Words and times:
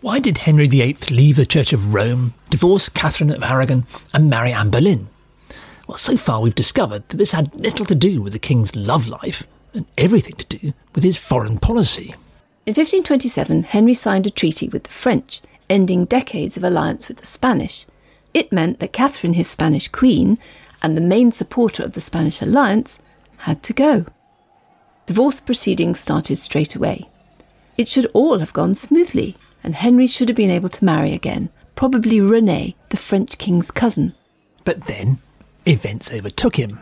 Why 0.00 0.20
did 0.20 0.38
Henry 0.38 0.68
VIII 0.68 0.96
leave 1.10 1.34
the 1.34 1.44
Church 1.44 1.72
of 1.72 1.92
Rome, 1.92 2.32
divorce 2.50 2.88
Catherine 2.88 3.32
of 3.32 3.42
Aragon, 3.42 3.84
and 4.14 4.30
marry 4.30 4.52
Anne 4.52 4.70
Boleyn? 4.70 5.08
Well, 5.88 5.96
so 5.96 6.16
far 6.16 6.40
we've 6.40 6.54
discovered 6.54 7.08
that 7.08 7.16
this 7.16 7.32
had 7.32 7.52
little 7.52 7.84
to 7.86 7.96
do 7.96 8.22
with 8.22 8.32
the 8.32 8.38
king's 8.38 8.76
love 8.76 9.08
life 9.08 9.44
and 9.74 9.86
everything 9.98 10.36
to 10.36 10.56
do 10.56 10.72
with 10.94 11.02
his 11.02 11.16
foreign 11.16 11.58
policy. 11.58 12.14
In 12.64 12.74
1527, 12.74 13.64
Henry 13.64 13.92
signed 13.92 14.28
a 14.28 14.30
treaty 14.30 14.68
with 14.68 14.84
the 14.84 14.90
French, 14.90 15.40
ending 15.68 16.04
decades 16.04 16.56
of 16.56 16.62
alliance 16.62 17.08
with 17.08 17.16
the 17.16 17.26
Spanish. 17.26 17.84
It 18.32 18.52
meant 18.52 18.78
that 18.78 18.92
Catherine, 18.92 19.32
his 19.32 19.48
Spanish 19.48 19.88
queen, 19.88 20.38
and 20.80 20.96
the 20.96 21.00
main 21.00 21.32
supporter 21.32 21.82
of 21.82 21.94
the 21.94 22.00
Spanish 22.00 22.40
alliance, 22.40 23.00
had 23.38 23.64
to 23.64 23.72
go. 23.72 24.06
Divorce 25.06 25.40
proceedings 25.40 25.98
started 25.98 26.36
straight 26.36 26.76
away. 26.76 27.08
It 27.76 27.88
should 27.88 28.06
all 28.14 28.38
have 28.38 28.52
gone 28.52 28.76
smoothly, 28.76 29.36
and 29.62 29.74
Henry 29.74 30.06
should 30.06 30.28
have 30.28 30.36
been 30.36 30.50
able 30.50 30.68
to 30.68 30.84
marry 30.84 31.12
again, 31.12 31.50
probably 31.74 32.20
Renee, 32.20 32.76
the 32.90 32.96
French 32.96 33.38
king's 33.38 33.70
cousin. 33.70 34.14
But 34.64 34.86
then, 34.86 35.18
events 35.66 36.10
overtook 36.10 36.56
him. 36.56 36.80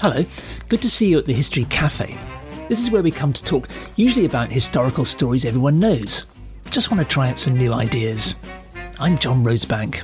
Hello, 0.00 0.24
good 0.68 0.82
to 0.82 0.90
see 0.90 1.08
you 1.08 1.18
at 1.18 1.24
the 1.24 1.32
History 1.32 1.64
Cafe. 1.64 2.18
This 2.68 2.80
is 2.80 2.90
where 2.90 3.02
we 3.02 3.10
come 3.10 3.32
to 3.32 3.42
talk, 3.42 3.68
usually 3.96 4.26
about 4.26 4.50
historical 4.50 5.04
stories 5.04 5.44
everyone 5.44 5.78
knows. 5.78 6.26
Just 6.70 6.90
want 6.90 7.00
to 7.00 7.08
try 7.08 7.30
out 7.30 7.38
some 7.38 7.56
new 7.56 7.72
ideas. 7.72 8.34
I'm 8.98 9.18
John 9.18 9.42
Rosebank. 9.42 10.02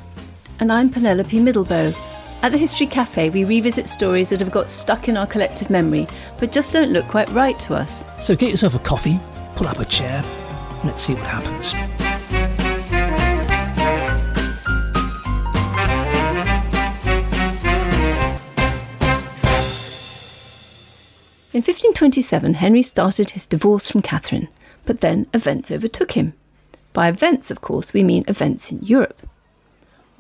And 0.59 0.73
I'm 0.73 0.89
Penelope 0.89 1.39
Middlebow. 1.39 2.20
At 2.43 2.53
the 2.53 2.59
History 2.59 2.87
Cafe, 2.87 3.29
we 3.29 3.45
revisit 3.45 3.87
stories 3.87 4.31
that 4.31 4.41
have 4.41 4.51
got 4.51 4.71
stuck 4.71 5.11
in 5.11 5.19
our 5.19 5.27
collective 5.27 5.69
memory, 5.69 6.07
but 6.39 6.51
just 6.51 6.73
don't 6.73 6.91
look 6.91 7.07
quite 7.07 7.29
right 7.33 7.59
to 7.61 7.75
us. 7.75 8.03
So 8.19 8.35
get 8.35 8.51
yourself 8.51 8.75
a 8.75 8.79
coffee, 8.79 9.21
pull 9.57 9.69
up 9.69 9.79
a 9.79 9.85
chair, 9.85 10.25
and 10.25 10.85
let's 10.85 11.03
see 11.03 11.13
what 11.13 11.27
happens. 11.27 11.75
In 21.53 21.61
1527, 21.61 22.55
Henry 22.55 22.83
started 22.83 23.33
his 23.33 23.45
divorce 23.45 23.91
from 23.91 24.01
Catherine, 24.01 24.49
but 24.87 25.03
then 25.03 25.27
events 25.35 25.71
overtook 25.71 26.13
him. 26.13 26.33
By 26.95 27.11
events, 27.11 27.51
of 27.51 27.61
course, 27.61 27.93
we 27.93 28.03
mean 28.03 28.25
events 28.27 28.73
in 28.73 28.79
Europe. 28.79 29.21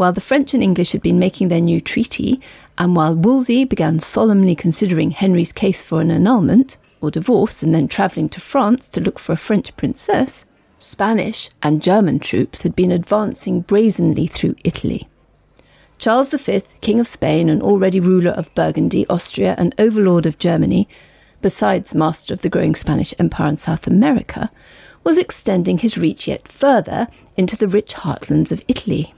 While 0.00 0.14
the 0.14 0.20
French 0.22 0.54
and 0.54 0.62
English 0.62 0.92
had 0.92 1.02
been 1.02 1.18
making 1.18 1.48
their 1.48 1.60
new 1.60 1.78
treaty, 1.78 2.40
and 2.78 2.96
while 2.96 3.14
Wolsey 3.14 3.66
began 3.66 4.00
solemnly 4.00 4.54
considering 4.54 5.10
Henry's 5.10 5.52
case 5.52 5.84
for 5.84 6.00
an 6.00 6.10
annulment, 6.10 6.78
or 7.02 7.10
divorce, 7.10 7.62
and 7.62 7.74
then 7.74 7.86
travelling 7.86 8.30
to 8.30 8.40
France 8.40 8.88
to 8.92 9.02
look 9.02 9.18
for 9.18 9.32
a 9.32 9.36
French 9.36 9.76
princess, 9.76 10.46
Spanish 10.78 11.50
and 11.62 11.82
German 11.82 12.18
troops 12.18 12.62
had 12.62 12.74
been 12.74 12.90
advancing 12.90 13.60
brazenly 13.60 14.26
through 14.26 14.54
Italy. 14.64 15.06
Charles 15.98 16.32
V, 16.32 16.62
King 16.80 16.98
of 16.98 17.06
Spain 17.06 17.50
and 17.50 17.62
already 17.62 18.00
ruler 18.00 18.30
of 18.30 18.54
Burgundy, 18.54 19.06
Austria, 19.10 19.54
and 19.58 19.74
overlord 19.78 20.24
of 20.24 20.38
Germany, 20.38 20.88
besides 21.42 21.94
master 21.94 22.32
of 22.32 22.40
the 22.40 22.48
growing 22.48 22.74
Spanish 22.74 23.12
Empire 23.18 23.50
in 23.50 23.58
South 23.58 23.86
America, 23.86 24.50
was 25.04 25.18
extending 25.18 25.76
his 25.76 25.98
reach 25.98 26.26
yet 26.26 26.48
further 26.48 27.06
into 27.36 27.54
the 27.54 27.68
rich 27.68 27.92
heartlands 27.92 28.50
of 28.50 28.62
Italy. 28.66 29.12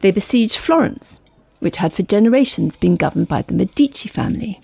They 0.00 0.10
besieged 0.10 0.56
Florence, 0.56 1.20
which 1.60 1.76
had 1.76 1.92
for 1.92 2.02
generations 2.02 2.76
been 2.76 2.96
governed 2.96 3.28
by 3.28 3.42
the 3.42 3.54
Medici 3.54 4.08
family. 4.08 4.60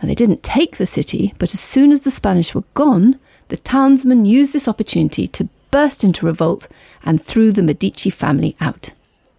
And 0.00 0.10
they 0.10 0.14
didn't 0.14 0.42
take 0.42 0.76
the 0.76 0.86
city, 0.86 1.34
but 1.38 1.54
as 1.54 1.60
soon 1.60 1.92
as 1.92 2.02
the 2.02 2.10
Spanish 2.10 2.54
were 2.54 2.64
gone, 2.74 3.18
the 3.48 3.56
townsmen 3.56 4.24
used 4.24 4.52
this 4.52 4.68
opportunity 4.68 5.26
to 5.28 5.48
burst 5.70 6.04
into 6.04 6.26
revolt 6.26 6.68
and 7.02 7.24
threw 7.24 7.52
the 7.52 7.62
Medici 7.62 8.10
family 8.10 8.56
out. 8.60 8.90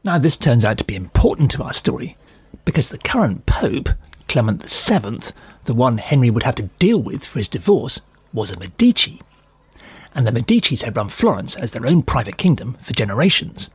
Now, 0.04 0.18
this 0.18 0.38
turns 0.38 0.66
out 0.66 0.78
to 0.80 0.84
be 0.84 0.96
important 0.96 1.52
to 1.52 1.64
our 1.64 1.74
story 1.74 2.18
because 2.64 2.90
the 2.90 2.98
current 2.98 3.46
Pope, 3.46 3.90
Clement 4.28 4.64
VII, 4.64 5.20
the 5.66 5.74
one 5.74 5.98
Henry 5.98 6.30
would 6.30 6.44
have 6.44 6.56
to 6.56 6.70
deal 6.80 7.02
with 7.02 7.24
for 7.24 7.40
his 7.40 7.48
divorce, 7.48 8.02
was 8.34 8.52
a 8.52 8.60
Medici. 8.60 9.22
And 10.14 10.26
the 10.26 10.32
Medicis 10.32 10.84
had 10.84 10.96
run 10.96 11.10
Florence 11.10 11.56
as 11.56 11.72
their 11.72 11.86
own 11.86 12.04
private 12.04 12.38
kingdom 12.38 12.78
for 12.84 12.94
generations. 12.94 13.70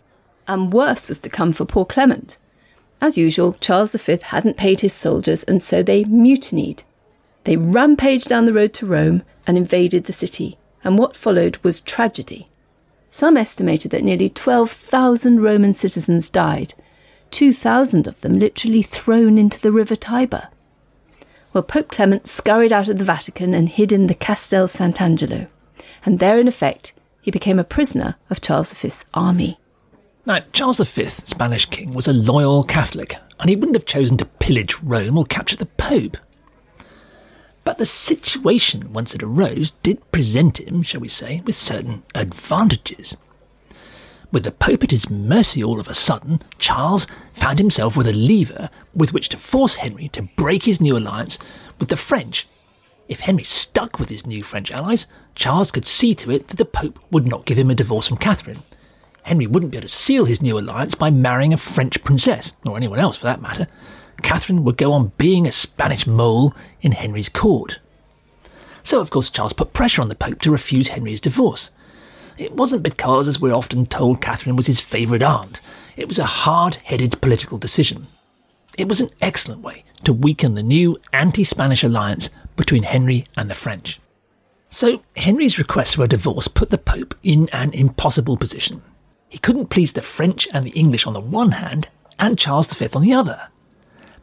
And 0.50 0.72
worse 0.72 1.06
was 1.06 1.20
to 1.20 1.30
come 1.30 1.52
for 1.52 1.64
poor 1.64 1.84
Clement. 1.84 2.36
As 3.00 3.16
usual, 3.16 3.56
Charles 3.60 3.92
V 3.92 4.18
hadn't 4.20 4.56
paid 4.56 4.80
his 4.80 4.92
soldiers, 4.92 5.44
and 5.44 5.62
so 5.62 5.80
they 5.80 6.02
mutinied. 6.02 6.82
They 7.44 7.56
rampaged 7.56 8.26
down 8.26 8.46
the 8.46 8.52
road 8.52 8.74
to 8.74 8.84
Rome 8.84 9.22
and 9.46 9.56
invaded 9.56 10.06
the 10.06 10.12
city, 10.12 10.58
and 10.82 10.98
what 10.98 11.16
followed 11.16 11.58
was 11.58 11.80
tragedy. 11.80 12.48
Some 13.12 13.36
estimated 13.36 13.92
that 13.92 14.02
nearly 14.02 14.28
12,000 14.28 15.40
Roman 15.40 15.72
citizens 15.72 16.28
died, 16.28 16.74
2,000 17.30 18.08
of 18.08 18.20
them 18.20 18.40
literally 18.40 18.82
thrown 18.82 19.38
into 19.38 19.60
the 19.60 19.70
river 19.70 19.94
Tiber. 19.94 20.48
Well, 21.52 21.62
Pope 21.62 21.90
Clement 21.92 22.26
scurried 22.26 22.72
out 22.72 22.88
of 22.88 22.98
the 22.98 23.04
Vatican 23.04 23.54
and 23.54 23.68
hid 23.68 23.92
in 23.92 24.08
the 24.08 24.14
Castel 24.14 24.66
Sant'Angelo, 24.66 25.46
and 26.04 26.18
there, 26.18 26.40
in 26.40 26.48
effect, 26.48 26.92
he 27.22 27.30
became 27.30 27.60
a 27.60 27.62
prisoner 27.62 28.16
of 28.28 28.40
Charles 28.40 28.74
V's 28.74 29.04
army. 29.14 29.59
Now, 30.30 30.44
Charles 30.52 30.78
V, 30.78 31.08
Spanish 31.08 31.66
king, 31.66 31.92
was 31.92 32.06
a 32.06 32.12
loyal 32.12 32.62
Catholic, 32.62 33.16
and 33.40 33.50
he 33.50 33.56
wouldn't 33.56 33.74
have 33.74 33.84
chosen 33.84 34.16
to 34.18 34.24
pillage 34.24 34.80
Rome 34.80 35.18
or 35.18 35.24
capture 35.24 35.56
the 35.56 35.66
Pope. 35.66 36.16
But 37.64 37.78
the 37.78 37.84
situation, 37.84 38.92
once 38.92 39.12
it 39.12 39.24
arose, 39.24 39.72
did 39.82 40.12
present 40.12 40.60
him, 40.60 40.84
shall 40.84 41.00
we 41.00 41.08
say, 41.08 41.42
with 41.44 41.56
certain 41.56 42.04
advantages. 42.14 43.16
With 44.30 44.44
the 44.44 44.52
Pope 44.52 44.84
at 44.84 44.92
his 44.92 45.10
mercy 45.10 45.64
all 45.64 45.80
of 45.80 45.88
a 45.88 45.94
sudden, 45.94 46.40
Charles 46.58 47.08
found 47.32 47.58
himself 47.58 47.96
with 47.96 48.06
a 48.06 48.12
lever 48.12 48.70
with 48.94 49.12
which 49.12 49.30
to 49.30 49.36
force 49.36 49.74
Henry 49.74 50.06
to 50.10 50.28
break 50.36 50.62
his 50.62 50.80
new 50.80 50.96
alliance 50.96 51.40
with 51.80 51.88
the 51.88 51.96
French. 51.96 52.46
If 53.08 53.18
Henry 53.18 53.42
stuck 53.42 53.98
with 53.98 54.10
his 54.10 54.24
new 54.26 54.44
French 54.44 54.70
allies, 54.70 55.08
Charles 55.34 55.72
could 55.72 55.88
see 55.88 56.14
to 56.14 56.30
it 56.30 56.46
that 56.46 56.56
the 56.56 56.64
Pope 56.64 57.00
would 57.10 57.26
not 57.26 57.46
give 57.46 57.58
him 57.58 57.68
a 57.68 57.74
divorce 57.74 58.06
from 58.06 58.18
Catherine. 58.18 58.62
Henry 59.30 59.46
wouldn't 59.46 59.70
be 59.70 59.78
able 59.78 59.86
to 59.86 59.94
seal 59.94 60.24
his 60.24 60.42
new 60.42 60.58
alliance 60.58 60.96
by 60.96 61.08
marrying 61.08 61.52
a 61.52 61.56
French 61.56 62.02
princess, 62.02 62.52
or 62.66 62.76
anyone 62.76 62.98
else 62.98 63.16
for 63.16 63.26
that 63.26 63.40
matter. 63.40 63.68
Catherine 64.24 64.64
would 64.64 64.76
go 64.76 64.92
on 64.92 65.12
being 65.18 65.46
a 65.46 65.52
Spanish 65.52 66.04
mole 66.04 66.52
in 66.82 66.90
Henry's 66.90 67.28
court. 67.28 67.78
So, 68.82 69.00
of 69.00 69.10
course, 69.10 69.30
Charles 69.30 69.52
put 69.52 69.72
pressure 69.72 70.02
on 70.02 70.08
the 70.08 70.16
Pope 70.16 70.40
to 70.40 70.50
refuse 70.50 70.88
Henry's 70.88 71.20
divorce. 71.20 71.70
It 72.38 72.56
wasn't 72.56 72.82
because, 72.82 73.28
as 73.28 73.38
we're 73.38 73.54
often 73.54 73.86
told, 73.86 74.20
Catherine 74.20 74.56
was 74.56 74.66
his 74.66 74.80
favourite 74.80 75.22
aunt. 75.22 75.60
It 75.96 76.08
was 76.08 76.18
a 76.18 76.24
hard 76.24 76.74
headed 76.82 77.20
political 77.20 77.56
decision. 77.56 78.08
It 78.76 78.88
was 78.88 79.00
an 79.00 79.10
excellent 79.20 79.62
way 79.62 79.84
to 80.02 80.12
weaken 80.12 80.54
the 80.56 80.64
new 80.64 80.98
anti 81.12 81.44
Spanish 81.44 81.84
alliance 81.84 82.30
between 82.56 82.82
Henry 82.82 83.26
and 83.36 83.48
the 83.48 83.54
French. 83.54 84.00
So, 84.70 85.02
Henry's 85.14 85.56
request 85.56 85.94
for 85.94 86.02
a 86.02 86.08
divorce 86.08 86.48
put 86.48 86.70
the 86.70 86.78
Pope 86.78 87.14
in 87.22 87.48
an 87.52 87.72
impossible 87.72 88.36
position. 88.36 88.82
He 89.30 89.38
couldn't 89.38 89.70
please 89.70 89.92
the 89.92 90.02
French 90.02 90.48
and 90.52 90.64
the 90.64 90.70
English 90.70 91.06
on 91.06 91.12
the 91.12 91.20
one 91.20 91.52
hand, 91.52 91.88
and 92.18 92.36
Charles 92.36 92.66
V 92.66 92.88
on 92.94 93.02
the 93.02 93.12
other. 93.12 93.48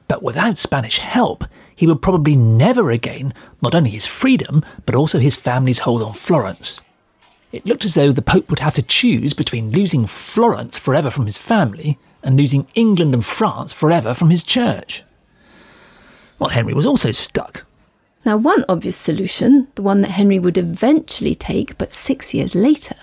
But 0.10 0.22
without 0.22 0.58
Spanish 0.58 1.00
help, 1.00 1.46
he 1.74 1.88
would 1.88 2.02
probably 2.02 2.36
never 2.36 2.84
regain 2.84 3.34
not 3.62 3.74
only 3.74 3.90
his 3.90 4.06
freedom, 4.06 4.66
but 4.86 4.96
also 4.96 5.20
his 5.20 5.38
family's 5.38 5.80
hold 5.80 6.04
on 6.04 6.14
Florence. 6.14 6.80
It 7.54 7.66
looked 7.66 7.86
as 7.86 7.94
though 7.94 8.12
the 8.12 8.22
Pope 8.22 8.50
would 8.50 8.60
have 8.60 8.76
to 8.76 8.82
choose 8.82 9.34
between 9.34 9.72
losing 9.72 10.08
Florence 10.08 10.78
forever 10.78 11.10
from 11.10 11.26
his 11.26 11.38
family 11.38 11.98
and 12.22 12.36
losing 12.36 12.68
England 12.76 13.14
and 13.14 13.26
France 13.26 13.72
forever 13.72 14.14
from 14.14 14.30
his 14.30 14.44
church. 14.44 15.04
Well, 16.38 16.50
Henry 16.50 16.74
was 16.74 16.86
also 16.86 17.14
stuck. 17.14 17.66
Now, 18.26 18.36
one 18.36 18.66
obvious 18.68 18.98
solution, 18.98 19.70
the 19.76 19.82
one 19.82 20.02
that 20.02 20.12
Henry 20.12 20.38
would 20.38 20.58
eventually 20.58 21.34
take 21.34 21.78
but 21.78 21.94
six 21.94 22.34
years 22.34 22.54
later, 22.54 22.96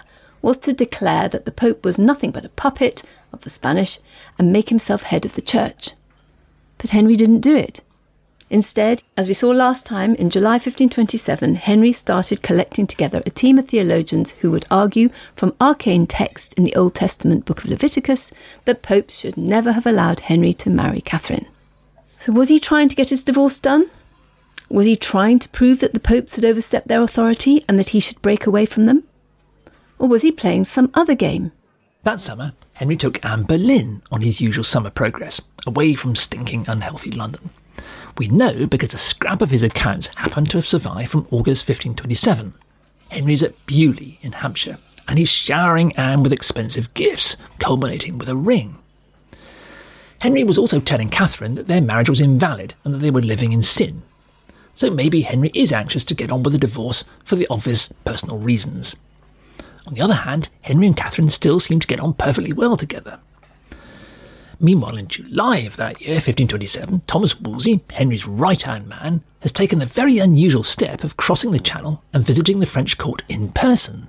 was 0.44 0.58
to 0.58 0.72
declare 0.72 1.28
that 1.28 1.46
the 1.46 1.50
Pope 1.50 1.84
was 1.84 1.98
nothing 1.98 2.30
but 2.30 2.44
a 2.44 2.50
puppet 2.50 3.02
of 3.32 3.40
the 3.40 3.50
Spanish 3.50 3.98
and 4.38 4.52
make 4.52 4.68
himself 4.68 5.02
head 5.02 5.24
of 5.24 5.34
the 5.34 5.42
church. 5.42 5.92
But 6.78 6.90
Henry 6.90 7.16
didn't 7.16 7.40
do 7.40 7.56
it. 7.56 7.80
Instead, 8.50 9.02
as 9.16 9.26
we 9.26 9.32
saw 9.32 9.48
last 9.48 9.86
time, 9.86 10.14
in 10.16 10.28
July 10.28 10.52
1527, 10.52 11.54
Henry 11.54 11.92
started 11.92 12.42
collecting 12.42 12.86
together 12.86 13.22
a 13.24 13.30
team 13.30 13.58
of 13.58 13.66
theologians 13.66 14.30
who 14.30 14.50
would 14.50 14.66
argue 14.70 15.08
from 15.34 15.56
arcane 15.60 16.06
text 16.06 16.52
in 16.54 16.64
the 16.64 16.76
Old 16.76 16.94
Testament 16.94 17.46
book 17.46 17.64
of 17.64 17.70
Leviticus 17.70 18.30
that 18.66 18.82
popes 18.82 19.16
should 19.16 19.38
never 19.38 19.72
have 19.72 19.86
allowed 19.86 20.20
Henry 20.20 20.52
to 20.54 20.68
marry 20.68 21.00
Catherine. 21.00 21.46
So, 22.20 22.32
was 22.32 22.50
he 22.50 22.60
trying 22.60 22.90
to 22.90 22.96
get 22.96 23.10
his 23.10 23.24
divorce 23.24 23.58
done? 23.58 23.90
Was 24.68 24.86
he 24.86 24.96
trying 24.96 25.38
to 25.38 25.48
prove 25.48 25.80
that 25.80 25.94
the 25.94 26.00
popes 26.00 26.36
had 26.36 26.44
overstepped 26.44 26.88
their 26.88 27.02
authority 27.02 27.64
and 27.66 27.78
that 27.78 27.90
he 27.90 28.00
should 28.00 28.20
break 28.20 28.46
away 28.46 28.66
from 28.66 28.84
them? 28.86 29.04
Or 30.04 30.08
was 30.08 30.20
he 30.20 30.32
playing 30.32 30.64
some 30.64 30.90
other 30.92 31.14
game? 31.14 31.50
That 32.02 32.20
summer, 32.20 32.52
Henry 32.74 32.94
took 32.94 33.24
Anne 33.24 33.44
Boleyn 33.44 34.02
on 34.12 34.20
his 34.20 34.38
usual 34.38 34.62
summer 34.62 34.90
progress, 34.90 35.40
away 35.66 35.94
from 35.94 36.14
stinking, 36.14 36.66
unhealthy 36.68 37.10
London. 37.10 37.48
We 38.18 38.28
know 38.28 38.66
because 38.66 38.92
a 38.92 38.98
scrap 38.98 39.40
of 39.40 39.48
his 39.48 39.62
accounts 39.62 40.08
happened 40.08 40.50
to 40.50 40.58
have 40.58 40.66
survived 40.66 41.10
from 41.10 41.26
August 41.30 41.66
1527. 41.66 42.52
Henry's 43.12 43.42
at 43.42 43.64
Beaulieu 43.64 44.16
in 44.20 44.32
Hampshire, 44.32 44.76
and 45.08 45.18
he's 45.18 45.30
showering 45.30 45.96
Anne 45.96 46.22
with 46.22 46.34
expensive 46.34 46.92
gifts, 46.92 47.38
culminating 47.58 48.18
with 48.18 48.28
a 48.28 48.36
ring. 48.36 48.76
Henry 50.20 50.44
was 50.44 50.58
also 50.58 50.80
telling 50.80 51.08
Catherine 51.08 51.54
that 51.54 51.66
their 51.66 51.80
marriage 51.80 52.10
was 52.10 52.20
invalid 52.20 52.74
and 52.84 52.92
that 52.92 52.98
they 52.98 53.10
were 53.10 53.22
living 53.22 53.52
in 53.52 53.62
sin. 53.62 54.02
So 54.74 54.90
maybe 54.90 55.22
Henry 55.22 55.50
is 55.54 55.72
anxious 55.72 56.04
to 56.04 56.14
get 56.14 56.30
on 56.30 56.42
with 56.42 56.52
the 56.52 56.58
divorce 56.58 57.04
for 57.24 57.36
the 57.36 57.46
obvious 57.48 57.88
personal 58.04 58.36
reasons. 58.36 58.94
On 59.86 59.94
the 59.94 60.00
other 60.00 60.14
hand, 60.14 60.48
Henry 60.62 60.86
and 60.86 60.96
Catherine 60.96 61.30
still 61.30 61.60
seem 61.60 61.80
to 61.80 61.86
get 61.86 62.00
on 62.00 62.14
perfectly 62.14 62.52
well 62.52 62.76
together. 62.76 63.18
Meanwhile, 64.60 64.96
in 64.96 65.08
July 65.08 65.58
of 65.58 65.76
that 65.76 66.00
year, 66.00 66.14
1527, 66.14 67.00
Thomas 67.06 67.38
Wolsey, 67.38 67.84
Henry's 67.90 68.26
right 68.26 68.62
hand 68.62 68.88
man, 68.88 69.22
has 69.40 69.52
taken 69.52 69.78
the 69.78 69.86
very 69.86 70.18
unusual 70.18 70.62
step 70.62 71.04
of 71.04 71.16
crossing 71.16 71.50
the 71.50 71.58
Channel 71.58 72.02
and 72.12 72.24
visiting 72.24 72.60
the 72.60 72.66
French 72.66 72.96
court 72.96 73.22
in 73.28 73.50
person. 73.50 74.08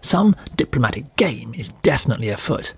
Some 0.00 0.36
diplomatic 0.56 1.16
game 1.16 1.54
is 1.54 1.70
definitely 1.82 2.28
afoot. 2.28 2.72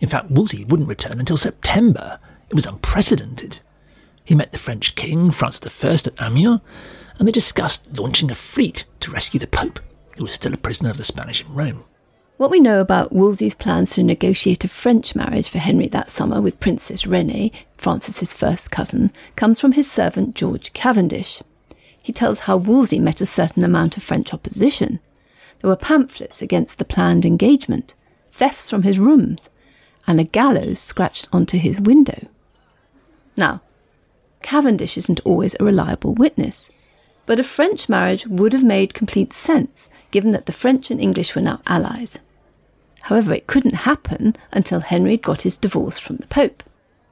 In 0.00 0.08
fact, 0.08 0.30
Wolsey 0.30 0.64
wouldn't 0.64 0.88
return 0.88 1.20
until 1.20 1.36
September. 1.36 2.18
It 2.48 2.54
was 2.54 2.66
unprecedented. 2.66 3.60
He 4.24 4.34
met 4.34 4.52
the 4.52 4.58
French 4.58 4.94
king, 4.94 5.30
Francis 5.30 5.84
I, 5.84 5.88
at 5.88 6.22
Amiens, 6.22 6.60
and 7.18 7.28
they 7.28 7.32
discussed 7.32 7.82
launching 7.92 8.30
a 8.30 8.34
fleet 8.34 8.84
to 9.00 9.10
rescue 9.10 9.38
the 9.38 9.46
Pope, 9.46 9.78
who 10.20 10.26
was 10.26 10.34
still 10.34 10.52
a 10.52 10.58
prisoner 10.58 10.90
of 10.90 10.98
the 10.98 11.04
Spanish 11.04 11.42
in 11.42 11.54
Rome. 11.54 11.82
What 12.36 12.50
we 12.50 12.60
know 12.60 12.82
about 12.82 13.10
Wolsey's 13.10 13.54
plans 13.54 13.92
to 13.92 14.02
negotiate 14.02 14.62
a 14.64 14.68
French 14.68 15.14
marriage 15.16 15.48
for 15.48 15.56
Henry 15.56 15.88
that 15.88 16.10
summer 16.10 16.42
with 16.42 16.60
Princess 16.60 17.06
Renee, 17.06 17.52
Francis's 17.78 18.34
first 18.34 18.70
cousin, 18.70 19.12
comes 19.34 19.58
from 19.58 19.72
his 19.72 19.90
servant 19.90 20.34
George 20.34 20.74
Cavendish. 20.74 21.42
He 22.02 22.12
tells 22.12 22.40
how 22.40 22.58
Wolsey 22.58 22.98
met 22.98 23.22
a 23.22 23.26
certain 23.26 23.64
amount 23.64 23.96
of 23.96 24.02
French 24.02 24.34
opposition. 24.34 25.00
There 25.60 25.70
were 25.70 25.76
pamphlets 25.76 26.42
against 26.42 26.76
the 26.76 26.84
planned 26.84 27.24
engagement, 27.24 27.94
thefts 28.30 28.68
from 28.68 28.82
his 28.82 28.98
rooms, 28.98 29.48
and 30.06 30.20
a 30.20 30.24
gallows 30.24 30.80
scratched 30.80 31.28
onto 31.32 31.56
his 31.56 31.80
window. 31.80 32.28
Now, 33.38 33.62
Cavendish 34.42 34.98
isn't 34.98 35.20
always 35.24 35.56
a 35.58 35.64
reliable 35.64 36.12
witness, 36.12 36.68
but 37.24 37.40
a 37.40 37.42
French 37.42 37.88
marriage 37.88 38.26
would 38.26 38.52
have 38.52 38.64
made 38.64 38.92
complete 38.92 39.32
sense 39.32 39.88
given 40.10 40.32
that 40.32 40.46
the 40.46 40.52
French 40.52 40.90
and 40.90 41.00
English 41.00 41.34
were 41.34 41.42
now 41.42 41.60
allies. 41.66 42.18
However, 43.02 43.32
it 43.32 43.46
couldn't 43.46 43.86
happen 43.86 44.36
until 44.52 44.80
Henry 44.80 45.12
had 45.12 45.22
got 45.22 45.42
his 45.42 45.56
divorce 45.56 45.98
from 45.98 46.16
the 46.16 46.26
Pope. 46.26 46.62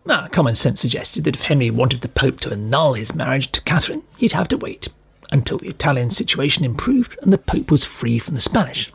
Ah, 0.08 0.28
common 0.30 0.54
sense 0.54 0.80
suggested 0.80 1.24
that 1.24 1.36
if 1.36 1.42
Henry 1.42 1.70
wanted 1.70 2.00
the 2.00 2.08
Pope 2.08 2.40
to 2.40 2.52
annul 2.52 2.94
his 2.94 3.14
marriage 3.14 3.52
to 3.52 3.62
Catherine, 3.62 4.02
he'd 4.16 4.32
have 4.32 4.48
to 4.48 4.56
wait 4.56 4.88
until 5.30 5.58
the 5.58 5.68
Italian 5.68 6.10
situation 6.10 6.64
improved 6.64 7.18
and 7.22 7.32
the 7.32 7.38
Pope 7.38 7.70
was 7.70 7.84
free 7.84 8.18
from 8.18 8.34
the 8.34 8.40
Spanish. 8.40 8.90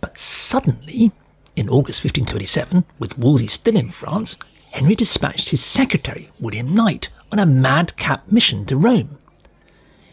But 0.00 0.18
suddenly, 0.18 1.12
in 1.54 1.68
August 1.68 2.04
1527, 2.04 2.84
with 2.98 3.18
Wolsey 3.18 3.46
still 3.46 3.76
in 3.76 3.90
France, 3.90 4.36
Henry 4.70 4.94
dispatched 4.94 5.50
his 5.50 5.64
secretary, 5.64 6.30
William 6.40 6.74
Knight, 6.74 7.08
on 7.30 7.38
a 7.38 7.46
madcap 7.46 8.30
mission 8.30 8.64
to 8.66 8.76
Rome. 8.76 9.17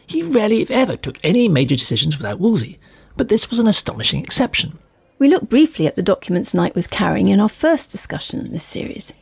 He 0.08 0.22
rarely, 0.22 0.62
if 0.62 0.72
ever, 0.72 0.96
took 0.96 1.20
any 1.24 1.48
major 1.48 1.76
decisions 1.76 2.18
without 2.18 2.40
Wolsey, 2.40 2.80
but 3.18 3.30
this 3.30 3.50
was 3.50 3.60
an 3.60 3.68
astonishing 3.68 4.22
exception. 4.24 4.78
We 5.18 5.28
looked 5.28 5.50
briefly 5.50 5.88
at 5.88 5.96
the 5.96 6.04
documents 6.04 6.54
Knight 6.54 6.76
was 6.76 6.88
carrying 6.88 7.28
in 7.28 7.40
our 7.40 7.50
first 7.50 7.92
discussion 7.92 8.40
in 8.42 8.52
this 8.52 8.64
series. 8.64 9.14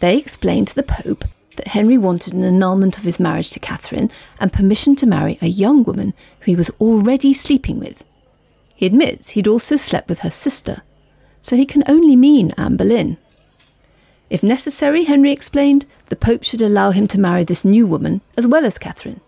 They 0.00 0.16
explained 0.16 0.68
to 0.68 0.74
the 0.74 0.82
Pope 0.82 1.24
that 1.56 1.68
Henry 1.68 1.98
wanted 1.98 2.32
an 2.32 2.44
annulment 2.44 2.96
of 2.96 3.04
his 3.04 3.18
marriage 3.18 3.50
to 3.50 3.58
Catherine 3.58 4.10
and 4.38 4.52
permission 4.52 4.94
to 4.96 5.06
marry 5.06 5.38
a 5.42 5.48
young 5.48 5.82
woman 5.82 6.14
who 6.40 6.52
he 6.52 6.56
was 6.56 6.70
already 6.80 7.34
sleeping 7.34 7.80
with. 7.80 8.02
He 8.74 8.86
admits 8.86 9.30
he'd 9.30 9.48
also 9.48 9.74
slept 9.74 10.08
with 10.08 10.20
her 10.20 10.30
sister, 10.30 10.82
so 11.42 11.56
he 11.56 11.66
can 11.66 11.82
only 11.88 12.14
mean 12.14 12.54
Anne 12.56 12.76
Boleyn. 12.76 13.18
If 14.30 14.42
necessary, 14.44 15.04
Henry 15.04 15.32
explained, 15.32 15.84
the 16.10 16.16
Pope 16.16 16.44
should 16.44 16.62
allow 16.62 16.92
him 16.92 17.08
to 17.08 17.18
marry 17.18 17.42
this 17.42 17.64
new 17.64 17.86
woman 17.86 18.20
as 18.36 18.46
well 18.46 18.64
as 18.64 18.78
Catherine. 18.78 19.20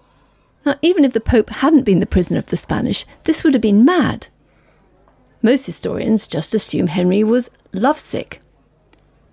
Now, 0.64 0.76
even 0.82 1.04
if 1.04 1.12
the 1.12 1.20
Pope 1.20 1.50
hadn't 1.50 1.84
been 1.84 2.00
the 2.00 2.06
prisoner 2.06 2.38
of 2.38 2.46
the 2.46 2.56
Spanish, 2.56 3.06
this 3.24 3.42
would 3.42 3.54
have 3.54 3.62
been 3.62 3.84
mad. 3.84 4.26
Most 5.42 5.66
historians 5.66 6.26
just 6.26 6.54
assume 6.54 6.88
Henry 6.88 7.24
was 7.24 7.50
lovesick. 7.72 8.40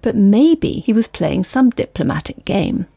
But 0.02 0.16
maybe 0.16 0.74
he 0.80 0.94
was 0.94 1.08
playing 1.08 1.44
some 1.44 1.70
diplomatic 1.72 2.46
game. 2.46 2.88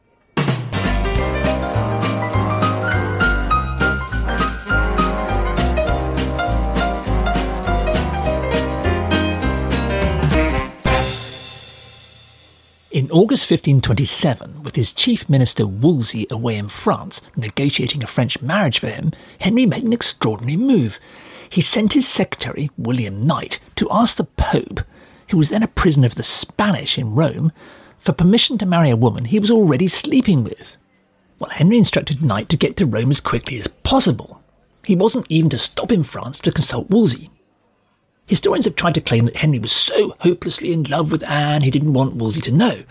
In 12.91 13.09
August 13.13 13.49
1527, 13.49 14.65
with 14.65 14.75
his 14.75 14.91
chief 14.91 15.29
minister 15.29 15.65
Wolsey 15.65 16.27
away 16.29 16.57
in 16.57 16.69
France 16.69 17.21
negotiating 17.37 18.03
a 18.03 18.09
French 18.09 18.43
marriage 18.43 18.81
for 18.81 18.89
him, 18.89 19.13
Henry 19.39 19.65
made 19.65 19.85
an 19.85 19.93
extraordinary 19.93 20.57
move 20.57 20.99
he 21.51 21.61
sent 21.61 21.93
his 21.93 22.07
secretary, 22.07 22.71
William 22.79 23.21
Knight, 23.21 23.59
to 23.77 23.89
ask 23.91 24.17
the 24.17 24.25
Pope, 24.25 24.81
who 25.29 25.37
was 25.37 25.49
then 25.49 25.65
a 25.65 25.69
prisoner 25.69 26.07
of 26.07 26.15
the 26.15 26.23
Spanish 26.23 26.97
in 26.97 27.15
Rome, 27.15 27.53
for 27.99 28.13
permission 28.13 28.57
to 28.59 28.67
marry 28.67 28.91
a 28.91 28.97
woman 28.97 29.27
he 29.27 29.41
was 29.41 29.51
already 29.51 29.89
sleeping 29.89 30.45
with. 30.45 30.77
Well, 31.39 31.51
Henry 31.51 31.79
instructed 31.79 32.23
Knight 32.23 32.49
to 32.51 32.57
get 32.57 32.77
to 32.77 32.87
Rome 32.87 33.11
as 33.11 33.21
quickly 33.21 33.59
as 33.59 33.67
possible. 33.69 34.41
He 34.85 34.97
wasn't 34.97 35.27
even 35.29 35.51
to 35.51 35.59
stop 35.59 35.91
in 35.91 36.05
France 36.05 36.39
to 36.41 36.53
consult 36.53 36.89
Wolsey. 36.89 37.31
Historians 38.31 38.65
have 38.65 38.77
tried 38.77 38.95
to 38.95 39.01
claim 39.01 39.25
that 39.25 39.39
Henry 39.39 39.59
was 39.59 39.73
so 39.73 40.15
hopelessly 40.21 40.73
in 40.73 40.85
love 40.85 41.11
with 41.11 41.25
Anne 41.25 41.63
he 41.63 41.71
didn't 41.73 41.95
want 41.95 42.15
Wolsey 42.15 42.41
to 42.43 42.53
know. 42.53 42.85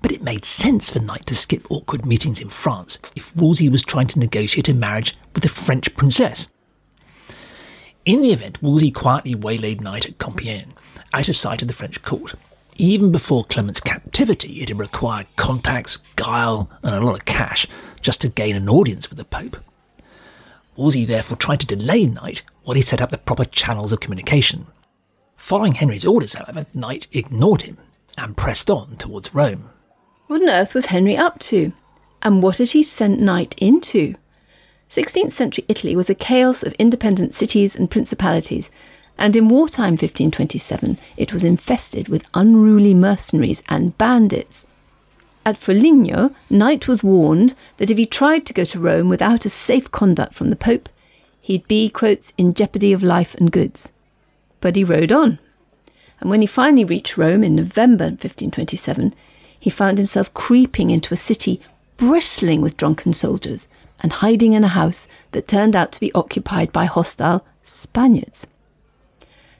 But 0.00 0.12
it 0.12 0.22
made 0.22 0.44
sense 0.44 0.90
for 0.90 1.00
Knight 1.00 1.26
to 1.26 1.34
skip 1.34 1.68
awkward 1.68 2.06
meetings 2.06 2.40
in 2.40 2.50
France 2.50 3.00
if 3.16 3.34
Wolsey 3.34 3.68
was 3.68 3.82
trying 3.82 4.06
to 4.06 4.20
negotiate 4.20 4.68
a 4.68 4.72
marriage 4.72 5.18
with 5.34 5.44
a 5.44 5.48
French 5.48 5.92
princess. 5.96 6.46
In 8.04 8.22
the 8.22 8.30
event, 8.30 8.62
Wolsey 8.62 8.92
quietly 8.92 9.34
waylaid 9.34 9.80
Knight 9.80 10.06
at 10.06 10.18
Compiègne, 10.18 10.70
out 11.12 11.28
of 11.28 11.36
sight 11.36 11.62
of 11.62 11.66
the 11.66 11.74
French 11.74 12.00
court. 12.02 12.36
Even 12.76 13.10
before 13.10 13.42
Clement's 13.42 13.80
captivity, 13.80 14.62
it 14.62 14.68
had 14.68 14.78
required 14.78 15.26
contacts, 15.34 15.98
guile, 16.14 16.70
and 16.84 16.94
a 16.94 17.00
lot 17.00 17.16
of 17.16 17.24
cash 17.24 17.66
just 18.02 18.20
to 18.20 18.28
gain 18.28 18.54
an 18.54 18.68
audience 18.68 19.10
with 19.10 19.18
the 19.18 19.24
Pope. 19.24 19.56
Wolsey 20.76 21.04
therefore 21.04 21.36
tried 21.36 21.58
to 21.58 21.66
delay 21.66 22.06
Knight 22.06 22.42
while 22.62 22.74
he 22.74 22.82
set 22.82 23.00
up 23.00 23.10
the 23.10 23.18
proper 23.18 23.44
channels 23.44 23.92
of 23.92 24.00
communication. 24.00 24.66
Following 25.36 25.74
Henry's 25.74 26.04
orders, 26.04 26.34
however, 26.34 26.66
Knight 26.74 27.06
ignored 27.12 27.62
him 27.62 27.78
and 28.18 28.36
pressed 28.36 28.70
on 28.70 28.96
towards 28.96 29.34
Rome. 29.34 29.70
What 30.26 30.42
on 30.42 30.48
earth 30.48 30.74
was 30.74 30.86
Henry 30.86 31.16
up 31.16 31.38
to? 31.40 31.72
And 32.22 32.42
what 32.42 32.58
had 32.58 32.70
he 32.70 32.82
sent 32.82 33.20
Knight 33.20 33.54
into? 33.58 34.14
16th 34.90 35.32
century 35.32 35.64
Italy 35.68 35.96
was 35.96 36.10
a 36.10 36.14
chaos 36.14 36.62
of 36.62 36.74
independent 36.74 37.34
cities 37.34 37.74
and 37.74 37.90
principalities, 37.90 38.70
and 39.16 39.36
in 39.36 39.48
wartime 39.48 39.92
1527 39.92 40.98
it 41.16 41.32
was 41.32 41.44
infested 41.44 42.08
with 42.08 42.24
unruly 42.34 42.94
mercenaries 42.94 43.62
and 43.68 43.96
bandits. 43.98 44.66
At 45.46 45.56
Foligno, 45.56 46.34
Knight 46.50 46.86
was 46.86 47.02
warned 47.02 47.54
that 47.78 47.90
if 47.90 47.98
he 47.98 48.06
tried 48.06 48.44
to 48.46 48.52
go 48.52 48.64
to 48.64 48.78
Rome 48.80 49.08
without 49.08 49.46
a 49.46 49.48
safe 49.48 49.90
conduct 49.90 50.34
from 50.34 50.50
the 50.50 50.56
Pope, 50.56 50.88
he'd 51.50 51.66
be, 51.66 51.90
quotes, 51.90 52.32
in 52.38 52.54
jeopardy 52.54 52.92
of 52.92 53.02
life 53.02 53.34
and 53.34 53.50
goods. 53.50 53.90
But 54.60 54.76
he 54.76 54.84
rode 54.84 55.10
on. 55.10 55.40
And 56.20 56.30
when 56.30 56.42
he 56.42 56.46
finally 56.46 56.84
reached 56.84 57.18
Rome 57.18 57.42
in 57.42 57.56
November 57.56 58.04
1527, 58.04 59.12
he 59.58 59.68
found 59.68 59.98
himself 59.98 60.32
creeping 60.32 60.90
into 60.90 61.12
a 61.12 61.16
city 61.16 61.60
bristling 61.96 62.60
with 62.60 62.76
drunken 62.76 63.12
soldiers 63.12 63.66
and 63.98 64.12
hiding 64.12 64.52
in 64.52 64.62
a 64.62 64.68
house 64.68 65.08
that 65.32 65.48
turned 65.48 65.74
out 65.74 65.90
to 65.90 66.00
be 66.00 66.12
occupied 66.12 66.72
by 66.72 66.84
hostile 66.84 67.44
Spaniards. 67.64 68.46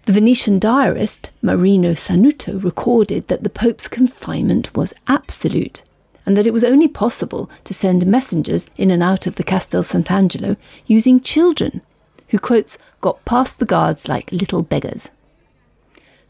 The 0.07 0.13
Venetian 0.13 0.61
diarist 0.61 1.31
Marino 1.43 1.95
Sanuto 1.95 2.63
recorded 2.63 3.27
that 3.27 3.43
the 3.43 3.51
Pope's 3.51 3.89
confinement 3.89 4.77
was 4.77 4.95
absolute 5.09 5.83
and 6.31 6.37
that 6.37 6.47
it 6.47 6.53
was 6.53 6.63
only 6.63 6.87
possible 6.87 7.51
to 7.65 7.75
send 7.75 8.07
messengers 8.07 8.65
in 8.77 8.93
and 8.93 9.03
out 9.03 9.27
of 9.27 9.35
the 9.35 9.43
Castel 9.43 9.83
Sant'Angelo 9.83 10.57
using 10.87 11.21
children, 11.21 11.81
who, 12.29 12.39
quotes, 12.39 12.79
got 13.01 13.25
past 13.25 13.59
the 13.59 13.67
guards 13.67 14.07
like 14.07 14.31
little 14.31 14.63
beggars. 14.63 15.09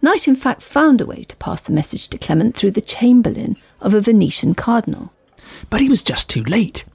Knight, 0.00 0.26
in 0.26 0.36
fact, 0.36 0.62
found 0.62 1.02
a 1.02 1.04
way 1.04 1.24
to 1.24 1.36
pass 1.36 1.68
a 1.68 1.72
message 1.72 2.08
to 2.08 2.16
Clement 2.16 2.56
through 2.56 2.70
the 2.70 2.80
chamberlain 2.80 3.56
of 3.82 3.92
a 3.92 4.00
Venetian 4.00 4.54
cardinal. 4.54 5.12
But 5.68 5.82
he 5.82 5.90
was 5.90 6.02
just 6.02 6.30
too 6.30 6.44
late. 6.44 6.86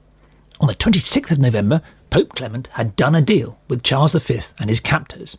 On 0.59 0.67
the 0.67 0.73
26th 0.73 1.29
of 1.29 1.37
November, 1.37 1.83
Pope 2.09 2.33
Clement 2.33 2.69
had 2.71 2.95
done 2.95 3.13
a 3.13 3.21
deal 3.21 3.59
with 3.67 3.83
Charles 3.83 4.13
V 4.13 4.39
and 4.57 4.67
his 4.67 4.79
captors. 4.79 5.37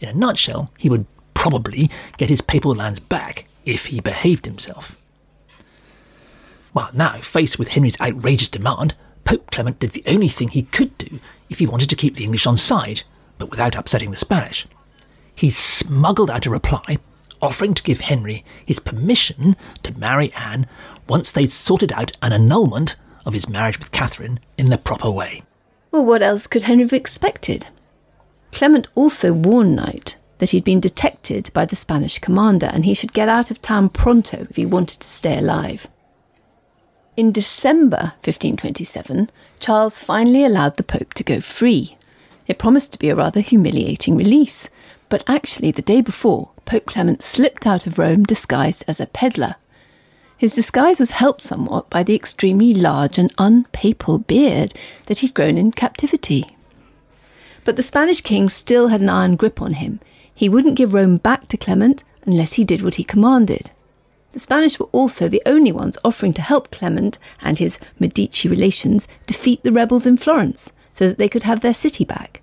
In 0.00 0.08
a 0.08 0.14
nutshell, 0.14 0.72
he 0.78 0.88
would 0.88 1.04
probably 1.34 1.90
get 2.16 2.30
his 2.30 2.40
papal 2.40 2.74
lands 2.74 3.00
back 3.00 3.44
if 3.66 3.84
he 3.84 4.00
behaved 4.00 4.46
himself. 4.46 4.96
Well, 6.72 6.90
now, 6.92 7.20
faced 7.20 7.58
with 7.58 7.68
Henry's 7.68 8.00
outrageous 8.00 8.48
demand, 8.48 8.94
Pope 9.24 9.50
Clement 9.50 9.78
did 9.80 9.92
the 9.92 10.04
only 10.06 10.28
thing 10.28 10.48
he 10.48 10.62
could 10.62 10.96
do 10.98 11.18
if 11.48 11.58
he 11.58 11.66
wanted 11.66 11.90
to 11.90 11.96
keep 11.96 12.14
the 12.14 12.24
English 12.24 12.46
on 12.46 12.56
side, 12.56 13.02
but 13.38 13.50
without 13.50 13.74
upsetting 13.74 14.10
the 14.10 14.16
Spanish. 14.16 14.66
He 15.34 15.50
smuggled 15.50 16.30
out 16.30 16.46
a 16.46 16.50
reply 16.50 16.98
offering 17.42 17.74
to 17.74 17.82
give 17.82 18.00
Henry 18.00 18.44
his 18.64 18.80
permission 18.80 19.56
to 19.82 19.98
marry 19.98 20.32
Anne 20.34 20.66
once 21.08 21.30
they'd 21.30 21.50
sorted 21.50 21.92
out 21.92 22.12
an 22.22 22.32
annulment 22.32 22.96
of 23.24 23.32
his 23.32 23.48
marriage 23.48 23.78
with 23.78 23.92
Catherine 23.92 24.40
in 24.58 24.68
the 24.68 24.78
proper 24.78 25.10
way. 25.10 25.42
Well, 25.90 26.04
what 26.04 26.22
else 26.22 26.46
could 26.46 26.64
Henry 26.64 26.84
have 26.84 26.92
expected? 26.92 27.66
Clement 28.52 28.88
also 28.94 29.32
warned 29.32 29.76
Knight 29.76 30.16
that 30.38 30.50
he'd 30.50 30.64
been 30.64 30.80
detected 30.80 31.50
by 31.52 31.64
the 31.64 31.76
Spanish 31.76 32.18
commander 32.18 32.66
and 32.66 32.84
he 32.84 32.94
should 32.94 33.12
get 33.12 33.28
out 33.28 33.50
of 33.50 33.60
town 33.60 33.88
pronto 33.88 34.46
if 34.48 34.56
he 34.56 34.66
wanted 34.66 35.00
to 35.00 35.08
stay 35.08 35.38
alive. 35.38 35.86
In 37.16 37.32
December 37.32 38.14
1527, 38.24 39.30
Charles 39.58 39.98
finally 39.98 40.44
allowed 40.44 40.76
the 40.76 40.84
Pope 40.84 41.12
to 41.14 41.24
go 41.24 41.40
free. 41.40 41.96
It 42.46 42.58
promised 42.58 42.92
to 42.92 42.98
be 42.98 43.08
a 43.08 43.16
rather 43.16 43.40
humiliating 43.40 44.16
release, 44.16 44.68
but 45.08 45.24
actually, 45.26 45.72
the 45.72 45.82
day 45.82 46.00
before, 46.00 46.50
Pope 46.66 46.86
Clement 46.86 47.20
slipped 47.20 47.66
out 47.66 47.86
of 47.86 47.98
Rome 47.98 48.22
disguised 48.22 48.84
as 48.86 49.00
a 49.00 49.06
peddler. 49.06 49.56
His 50.38 50.54
disguise 50.54 51.00
was 51.00 51.10
helped 51.10 51.42
somewhat 51.42 51.90
by 51.90 52.04
the 52.04 52.14
extremely 52.14 52.72
large 52.74 53.18
and 53.18 53.34
unpapal 53.36 54.26
beard 54.26 54.72
that 55.06 55.18
he'd 55.18 55.34
grown 55.34 55.58
in 55.58 55.72
captivity. 55.72 56.56
But 57.64 57.74
the 57.74 57.82
Spanish 57.82 58.20
king 58.20 58.48
still 58.48 58.88
had 58.88 59.00
an 59.00 59.10
iron 59.10 59.34
grip 59.34 59.60
on 59.60 59.74
him. 59.74 60.00
He 60.32 60.48
wouldn't 60.48 60.76
give 60.76 60.94
Rome 60.94 61.16
back 61.16 61.48
to 61.48 61.56
Clement 61.56 62.04
unless 62.24 62.54
he 62.54 62.64
did 62.64 62.82
what 62.82 62.94
he 62.94 63.04
commanded. 63.04 63.72
The 64.32 64.40
Spanish 64.40 64.78
were 64.78 64.88
also 64.92 65.28
the 65.28 65.42
only 65.44 65.72
ones 65.72 65.98
offering 66.04 66.32
to 66.34 66.42
help 66.42 66.70
Clement 66.70 67.18
and 67.40 67.58
his 67.58 67.78
Medici 67.98 68.48
relations 68.48 69.08
defeat 69.26 69.62
the 69.62 69.72
rebels 69.72 70.06
in 70.06 70.16
Florence 70.16 70.70
so 70.92 71.08
that 71.08 71.18
they 71.18 71.28
could 71.28 71.42
have 71.42 71.60
their 71.60 71.74
city 71.74 72.04
back. 72.04 72.40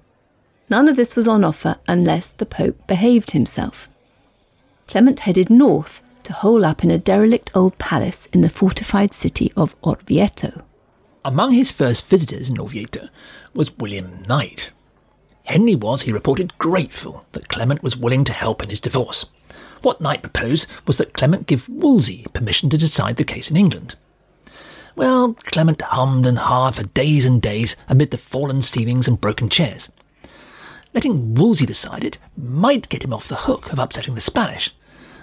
None 0.70 0.90
of 0.90 0.98
this 0.98 1.16
was 1.16 1.28
on 1.28 1.44
offer 1.44 1.78
unless 1.88 2.28
the 2.28 2.46
Pope 2.46 2.88
behaved 2.88 3.32
himself. 3.32 3.88
Clement 4.88 5.22
headed 5.22 5.50
north 5.50 6.02
to 6.24 6.34
hole 6.34 6.66
up 6.66 6.84
in 6.84 6.92
a 6.92 6.98
derelict 6.98 7.52
old 7.56 7.78
palace 7.78 8.28
in 8.34 8.42
the 8.42 8.50
fortified 8.50 9.14
city 9.14 9.54
of 9.56 9.80
Orvieto. 9.82 10.64
Among 11.24 11.54
his 11.54 11.72
first 11.72 12.06
visitors 12.08 12.50
in 12.50 12.58
Orvieto 12.58 13.10
was 13.54 13.78
William 13.78 14.24
Knight. 14.28 14.72
Henry 15.44 15.76
was, 15.76 16.02
he 16.02 16.12
reported, 16.12 16.58
grateful 16.58 17.26
that 17.32 17.48
Clement 17.48 17.82
was 17.82 17.96
willing 17.96 18.26
to 18.26 18.34
help 18.34 18.62
in 18.62 18.70
his 18.70 18.82
divorce. 18.82 19.26
What 19.82 20.02
Knight 20.02 20.22
proposed 20.22 20.68
was 20.86 20.98
that 20.98 21.14
Clement 21.14 21.48
give 21.48 21.68
Wolsey 21.70 22.26
permission 22.34 22.70
to 22.70 22.78
decide 22.78 23.18
the 23.18 23.24
case 23.24 23.50
in 23.52 23.58
England. 23.58 23.96
Well, 24.96 25.36
Clement 25.44 25.82
hummed 25.82 26.26
and 26.26 26.40
hawed 26.40 26.76
for 26.76 26.84
days 26.84 27.26
and 27.26 27.42
days 27.42 27.76
amid 27.88 28.12
the 28.12 28.18
fallen 28.18 28.62
ceilings 28.62 29.08
and 29.08 29.22
broken 29.22 29.48
chairs. 29.48 29.90
Letting 30.94 31.36
Wolsey 31.36 31.68
decide 31.68 32.04
it 32.04 32.18
might 32.36 32.90
get 32.90 33.04
him 33.04 33.14
off 33.14 33.28
the 33.28 33.36
hook 33.36 33.72
of 33.72 33.78
upsetting 33.78 34.16
the 34.16 34.22
Spanish. 34.22 34.74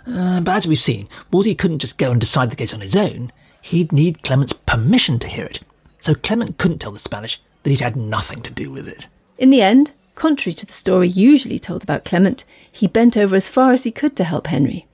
Uh, 0.06 0.40
but 0.40 0.54
as 0.54 0.66
we've 0.66 0.80
seen, 0.80 1.08
Wolsey 1.32 1.54
couldn't 1.54 1.80
just 1.80 1.98
go 1.98 2.12
and 2.12 2.20
decide 2.20 2.50
the 2.50 2.56
case 2.56 2.72
on 2.72 2.80
his 2.80 2.94
own. 2.94 3.32
He'd 3.62 3.92
need 3.92 4.22
Clement's 4.22 4.52
permission 4.52 5.18
to 5.18 5.28
hear 5.28 5.46
it. 5.46 5.60
So 5.98 6.14
Clement 6.14 6.58
couldn't 6.58 6.78
tell 6.78 6.92
the 6.92 6.98
Spanish 6.98 7.40
that 7.62 7.70
he'd 7.70 7.80
had 7.80 7.96
nothing 7.96 8.42
to 8.42 8.50
do 8.50 8.70
with 8.70 8.86
it. 8.86 9.08
In 9.38 9.50
the 9.50 9.62
end, 9.62 9.90
contrary 10.14 10.54
to 10.54 10.66
the 10.66 10.72
story 10.72 11.08
usually 11.08 11.58
told 11.58 11.82
about 11.82 12.04
Clement, 12.04 12.44
he 12.74 12.88
bent 12.88 13.16
over 13.16 13.36
as 13.36 13.48
far 13.48 13.72
as 13.72 13.84
he 13.84 13.92
could 13.92 14.16
to 14.16 14.24
help 14.24 14.48
Henry. 14.48 14.86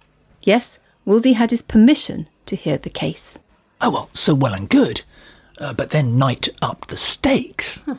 Yes, 0.42 0.78
Wolsey 1.06 1.32
had 1.32 1.50
his 1.50 1.62
permission 1.62 2.28
to 2.46 2.54
hear 2.54 2.76
the 2.76 2.90
case. 2.90 3.38
Oh, 3.80 3.90
well, 3.90 4.10
so 4.12 4.34
well 4.34 4.52
and 4.52 4.68
good. 4.68 5.02
Uh, 5.58 5.72
but 5.72 5.90
then 5.90 6.18
Knight 6.18 6.50
upped 6.60 6.88
the 6.88 6.96
stakes. 6.96 7.80
Huh. 7.86 7.96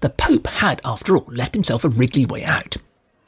The 0.00 0.10
Pope 0.10 0.46
had, 0.46 0.80
after 0.84 1.16
all, 1.16 1.26
left 1.28 1.54
himself 1.54 1.84
a 1.84 1.88
wriggly 1.88 2.26
way 2.26 2.44
out. 2.44 2.76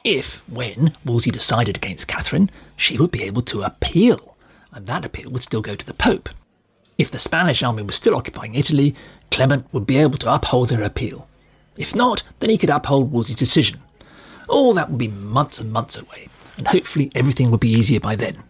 If, 0.03 0.35
when 0.47 0.93
Wolsey 1.03 1.31
decided 1.31 1.77
against 1.77 2.07
Catherine, 2.07 2.49
she 2.77 2.97
would 2.97 3.11
be 3.11 3.23
able 3.23 3.41
to 3.43 3.63
appeal, 3.63 4.35
and 4.71 4.85
that 4.85 5.03
appeal 5.03 5.29
would 5.31 5.43
still 5.43 5.61
go 5.61 5.75
to 5.75 5.85
the 5.85 5.93
Pope. 5.93 6.29
If 6.97 7.09
the 7.09 7.19
Spanish 7.19 7.63
army 7.63 7.83
was 7.83 7.95
still 7.95 8.15
occupying 8.15 8.53
Italy, 8.55 8.95
Clement 9.31 9.71
would 9.73 9.87
be 9.87 9.97
able 9.97 10.17
to 10.19 10.33
uphold 10.33 10.71
her 10.71 10.83
appeal. 10.83 11.27
If 11.75 11.95
not, 11.95 12.23
then 12.39 12.49
he 12.51 12.57
could 12.57 12.69
uphold 12.69 13.11
Wolsey's 13.11 13.35
decision. 13.35 13.79
All 14.51 14.73
that 14.73 14.89
would 14.89 14.97
be 14.97 15.07
months 15.07 15.59
and 15.59 15.71
months 15.71 15.97
away, 15.97 16.27
and 16.57 16.67
hopefully 16.67 17.09
everything 17.15 17.49
would 17.49 17.61
be 17.61 17.71
easier 17.71 18.01
by 18.01 18.17
then. 18.17 18.43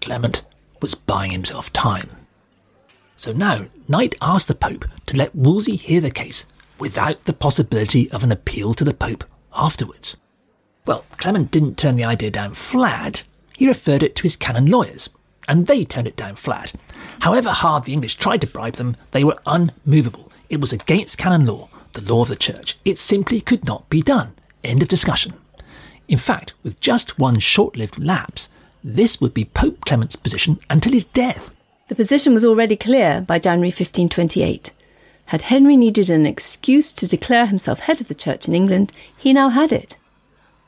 Clement 0.00 0.42
was 0.82 0.96
buying 0.96 1.30
himself 1.30 1.72
time. 1.72 2.10
So 3.16 3.32
now, 3.32 3.66
Knight 3.86 4.16
asked 4.20 4.48
the 4.48 4.56
Pope 4.56 4.84
to 5.06 5.16
let 5.16 5.34
Wolsey 5.34 5.76
hear 5.76 6.00
the 6.00 6.10
case 6.10 6.44
without 6.80 7.24
the 7.24 7.32
possibility 7.32 8.10
of 8.10 8.24
an 8.24 8.32
appeal 8.32 8.74
to 8.74 8.82
the 8.82 8.92
Pope 8.92 9.22
afterwards. 9.54 10.16
Well, 10.86 11.04
Clement 11.18 11.52
didn't 11.52 11.78
turn 11.78 11.94
the 11.94 12.04
idea 12.04 12.32
down 12.32 12.54
flat, 12.54 13.22
he 13.56 13.68
referred 13.68 14.02
it 14.02 14.16
to 14.16 14.24
his 14.24 14.34
canon 14.34 14.66
lawyers, 14.66 15.08
and 15.46 15.68
they 15.68 15.84
turned 15.84 16.08
it 16.08 16.16
down 16.16 16.34
flat. 16.34 16.74
However 17.20 17.50
hard 17.50 17.84
the 17.84 17.92
English 17.92 18.16
tried 18.16 18.40
to 18.40 18.48
bribe 18.48 18.74
them, 18.74 18.96
they 19.12 19.22
were 19.22 19.38
unmovable. 19.46 20.32
It 20.50 20.60
was 20.60 20.72
against 20.72 21.16
canon 21.16 21.46
law, 21.46 21.68
the 21.92 22.02
law 22.02 22.22
of 22.22 22.28
the 22.28 22.34
Church. 22.36 22.76
It 22.84 22.98
simply 22.98 23.40
could 23.40 23.64
not 23.64 23.88
be 23.88 24.02
done. 24.02 24.32
End 24.64 24.82
of 24.82 24.88
discussion. 24.88 25.34
In 26.08 26.18
fact, 26.18 26.52
with 26.62 26.80
just 26.80 27.18
one 27.18 27.38
short 27.38 27.76
lived 27.76 27.98
lapse, 27.98 28.48
this 28.82 29.20
would 29.20 29.32
be 29.32 29.46
Pope 29.46 29.84
Clement's 29.86 30.16
position 30.16 30.58
until 30.68 30.92
his 30.92 31.04
death. 31.04 31.50
The 31.88 31.94
position 31.94 32.34
was 32.34 32.44
already 32.44 32.76
clear 32.76 33.22
by 33.22 33.38
January 33.38 33.70
1528. 33.70 34.70
Had 35.26 35.42
Henry 35.42 35.76
needed 35.76 36.10
an 36.10 36.26
excuse 36.26 36.92
to 36.92 37.06
declare 37.06 37.46
himself 37.46 37.80
head 37.80 38.00
of 38.00 38.08
the 38.08 38.14
church 38.14 38.46
in 38.46 38.54
England, 38.54 38.92
he 39.16 39.32
now 39.32 39.48
had 39.48 39.72
it. 39.72 39.96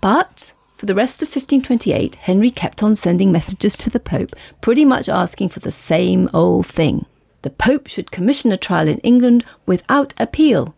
But 0.00 0.52
for 0.78 0.86
the 0.86 0.94
rest 0.94 1.22
of 1.22 1.28
1528, 1.28 2.14
Henry 2.16 2.50
kept 2.50 2.82
on 2.82 2.96
sending 2.96 3.32
messages 3.32 3.76
to 3.78 3.90
the 3.90 4.00
Pope, 4.00 4.36
pretty 4.60 4.84
much 4.84 5.08
asking 5.08 5.50
for 5.50 5.60
the 5.60 5.72
same 5.72 6.28
old 6.32 6.66
thing. 6.66 7.06
The 7.42 7.50
Pope 7.50 7.86
should 7.86 8.10
commission 8.10 8.52
a 8.52 8.56
trial 8.56 8.88
in 8.88 8.98
England 8.98 9.44
without 9.66 10.14
appeal. 10.18 10.74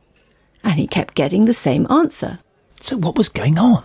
And 0.63 0.75
he 0.75 0.87
kept 0.87 1.15
getting 1.15 1.45
the 1.45 1.55
same 1.55 1.87
answer. 1.91 2.41
So, 2.81 2.97
what 2.97 3.17
was 3.17 3.29
going 3.29 3.59
on? 3.59 3.83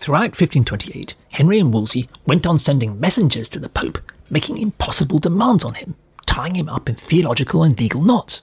Throughout 0.00 0.40
1528, 0.40 1.14
Henry 1.32 1.60
and 1.60 1.74
Wolsey 1.74 2.08
went 2.24 2.46
on 2.46 2.58
sending 2.58 2.98
messengers 2.98 3.50
to 3.50 3.58
the 3.58 3.68
Pope, 3.68 3.98
making 4.30 4.56
impossible 4.56 5.18
demands 5.18 5.62
on 5.62 5.74
him, 5.74 5.94
tying 6.24 6.56
him 6.56 6.70
up 6.70 6.88
in 6.88 6.94
theological 6.94 7.62
and 7.62 7.78
legal 7.78 8.00
knots. 8.00 8.40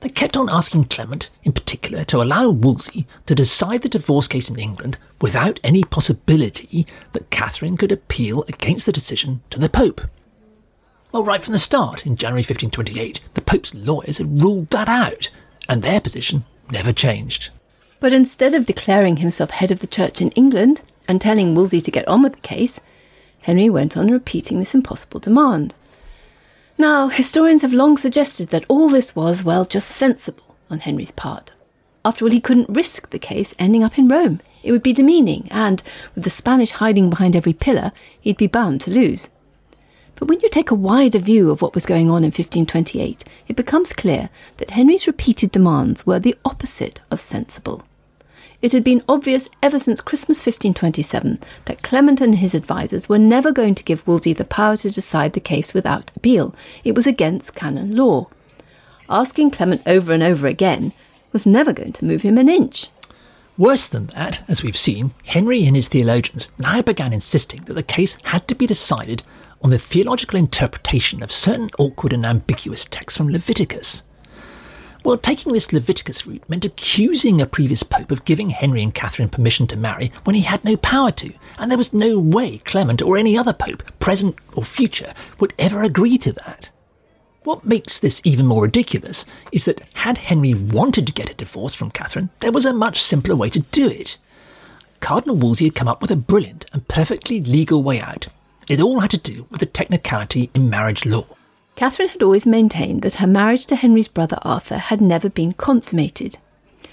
They 0.00 0.08
kept 0.08 0.36
on 0.36 0.50
asking 0.50 0.86
Clement, 0.86 1.30
in 1.44 1.52
particular, 1.52 2.02
to 2.06 2.20
allow 2.20 2.50
Wolsey 2.50 3.06
to 3.26 3.34
decide 3.36 3.82
the 3.82 3.88
divorce 3.88 4.26
case 4.26 4.50
in 4.50 4.58
England 4.58 4.98
without 5.20 5.60
any 5.62 5.84
possibility 5.84 6.84
that 7.12 7.30
Catherine 7.30 7.76
could 7.76 7.92
appeal 7.92 8.44
against 8.48 8.86
the 8.86 8.92
decision 8.92 9.42
to 9.50 9.60
the 9.60 9.68
Pope. 9.68 10.00
Well, 11.12 11.22
right 11.22 11.40
from 11.40 11.52
the 11.52 11.60
start, 11.60 12.04
in 12.04 12.16
January 12.16 12.40
1528, 12.40 13.20
the 13.34 13.40
Pope's 13.40 13.72
lawyers 13.72 14.18
had 14.18 14.42
ruled 14.42 14.70
that 14.70 14.88
out, 14.88 15.30
and 15.68 15.82
their 15.84 16.00
position 16.00 16.44
never 16.72 16.92
changed. 16.92 17.50
But 18.00 18.14
instead 18.14 18.54
of 18.54 18.64
declaring 18.64 19.18
himself 19.18 19.50
head 19.50 19.70
of 19.70 19.80
the 19.80 19.86
church 19.86 20.22
in 20.22 20.30
England 20.30 20.80
and 21.06 21.20
telling 21.20 21.54
Wolsey 21.54 21.82
to 21.82 21.90
get 21.90 22.08
on 22.08 22.22
with 22.22 22.32
the 22.32 22.40
case, 22.40 22.80
Henry 23.42 23.68
went 23.68 23.94
on 23.96 24.10
repeating 24.10 24.58
this 24.58 24.74
impossible 24.74 25.20
demand. 25.20 25.74
Now, 26.78 27.08
historians 27.08 27.60
have 27.60 27.74
long 27.74 27.98
suggested 27.98 28.48
that 28.48 28.64
all 28.68 28.88
this 28.88 29.14
was, 29.14 29.44
well, 29.44 29.66
just 29.66 29.90
sensible 29.90 30.56
on 30.70 30.80
Henry's 30.80 31.10
part. 31.10 31.52
After 32.02 32.24
all, 32.24 32.30
he 32.30 32.40
couldn't 32.40 32.70
risk 32.70 33.10
the 33.10 33.18
case 33.18 33.52
ending 33.58 33.84
up 33.84 33.98
in 33.98 34.08
Rome. 34.08 34.40
It 34.62 34.72
would 34.72 34.82
be 34.82 34.94
demeaning, 34.94 35.46
and 35.50 35.82
with 36.14 36.24
the 36.24 36.30
Spanish 36.30 36.70
hiding 36.70 37.10
behind 37.10 37.36
every 37.36 37.52
pillar, 37.52 37.92
he'd 38.18 38.38
be 38.38 38.46
bound 38.46 38.80
to 38.82 38.90
lose. 38.90 39.28
But 40.14 40.28
when 40.28 40.40
you 40.40 40.48
take 40.48 40.70
a 40.70 40.74
wider 40.74 41.18
view 41.18 41.50
of 41.50 41.60
what 41.60 41.74
was 41.74 41.84
going 41.84 42.08
on 42.10 42.24
in 42.24 42.28
1528, 42.28 43.24
it 43.48 43.56
becomes 43.56 43.92
clear 43.92 44.30
that 44.56 44.70
Henry's 44.70 45.06
repeated 45.06 45.50
demands 45.50 46.06
were 46.06 46.18
the 46.18 46.36
opposite 46.46 47.00
of 47.10 47.20
sensible. 47.20 47.82
It 48.62 48.72
had 48.72 48.84
been 48.84 49.02
obvious 49.08 49.48
ever 49.62 49.78
since 49.78 50.02
Christmas 50.02 50.38
1527 50.38 51.38
that 51.64 51.82
Clement 51.82 52.20
and 52.20 52.34
his 52.34 52.54
advisers 52.54 53.08
were 53.08 53.18
never 53.18 53.52
going 53.52 53.74
to 53.74 53.84
give 53.84 54.06
Wolsey 54.06 54.34
the 54.34 54.44
power 54.44 54.76
to 54.78 54.90
decide 54.90 55.32
the 55.32 55.40
case 55.40 55.72
without 55.72 56.12
appeal. 56.14 56.54
It 56.84 56.94
was 56.94 57.06
against 57.06 57.54
canon 57.54 57.96
law. 57.96 58.28
Asking 59.08 59.50
Clement 59.50 59.82
over 59.86 60.12
and 60.12 60.22
over 60.22 60.46
again 60.46 60.92
was 61.32 61.46
never 61.46 61.72
going 61.72 61.94
to 61.94 62.04
move 62.04 62.20
him 62.20 62.36
an 62.36 62.50
inch. 62.50 62.88
Worse 63.56 63.88
than 63.88 64.06
that, 64.08 64.42
as 64.46 64.62
we've 64.62 64.76
seen, 64.76 65.12
Henry 65.24 65.66
and 65.66 65.74
his 65.74 65.88
theologians 65.88 66.50
now 66.58 66.82
began 66.82 67.12
insisting 67.14 67.64
that 67.64 67.74
the 67.74 67.82
case 67.82 68.16
had 68.24 68.46
to 68.48 68.54
be 68.54 68.66
decided 68.66 69.22
on 69.62 69.70
the 69.70 69.78
theological 69.78 70.38
interpretation 70.38 71.22
of 71.22 71.32
certain 71.32 71.70
awkward 71.78 72.12
and 72.12 72.26
ambiguous 72.26 72.84
texts 72.84 73.16
from 73.16 73.30
Leviticus. 73.30 74.02
Well, 75.02 75.16
taking 75.16 75.52
this 75.52 75.72
Leviticus 75.72 76.26
route 76.26 76.42
meant 76.48 76.64
accusing 76.64 77.40
a 77.40 77.46
previous 77.46 77.82
pope 77.82 78.10
of 78.10 78.26
giving 78.26 78.50
Henry 78.50 78.82
and 78.82 78.94
Catherine 78.94 79.30
permission 79.30 79.66
to 79.68 79.76
marry 79.76 80.12
when 80.24 80.36
he 80.36 80.42
had 80.42 80.62
no 80.62 80.76
power 80.76 81.10
to, 81.12 81.32
and 81.58 81.70
there 81.70 81.78
was 81.78 81.94
no 81.94 82.18
way 82.18 82.58
Clement 82.58 83.00
or 83.00 83.16
any 83.16 83.36
other 83.36 83.54
pope, 83.54 83.82
present 83.98 84.36
or 84.54 84.62
future, 84.62 85.14
would 85.38 85.54
ever 85.58 85.82
agree 85.82 86.18
to 86.18 86.32
that. 86.32 86.68
What 87.44 87.64
makes 87.64 87.98
this 87.98 88.20
even 88.24 88.44
more 88.44 88.64
ridiculous 88.64 89.24
is 89.50 89.64
that 89.64 89.80
had 89.94 90.18
Henry 90.18 90.52
wanted 90.52 91.06
to 91.06 91.12
get 91.12 91.30
a 91.30 91.34
divorce 91.34 91.74
from 91.74 91.90
Catherine, 91.90 92.28
there 92.40 92.52
was 92.52 92.66
a 92.66 92.72
much 92.74 93.02
simpler 93.02 93.34
way 93.34 93.48
to 93.50 93.60
do 93.60 93.88
it. 93.88 94.18
Cardinal 95.00 95.36
Wolsey 95.36 95.64
had 95.64 95.74
come 95.74 95.88
up 95.88 96.02
with 96.02 96.10
a 96.10 96.16
brilliant 96.16 96.66
and 96.74 96.86
perfectly 96.86 97.40
legal 97.40 97.82
way 97.82 97.98
out. 98.00 98.26
It 98.68 98.82
all 98.82 99.00
had 99.00 99.10
to 99.12 99.16
do 99.16 99.46
with 99.50 99.60
the 99.60 99.66
technicality 99.66 100.50
in 100.54 100.68
marriage 100.68 101.06
law. 101.06 101.24
Catherine 101.80 102.10
had 102.10 102.22
always 102.22 102.44
maintained 102.44 103.00
that 103.00 103.14
her 103.14 103.26
marriage 103.26 103.64
to 103.64 103.74
Henry's 103.74 104.06
brother 104.06 104.38
Arthur 104.42 104.76
had 104.76 105.00
never 105.00 105.30
been 105.30 105.54
consummated. 105.54 106.36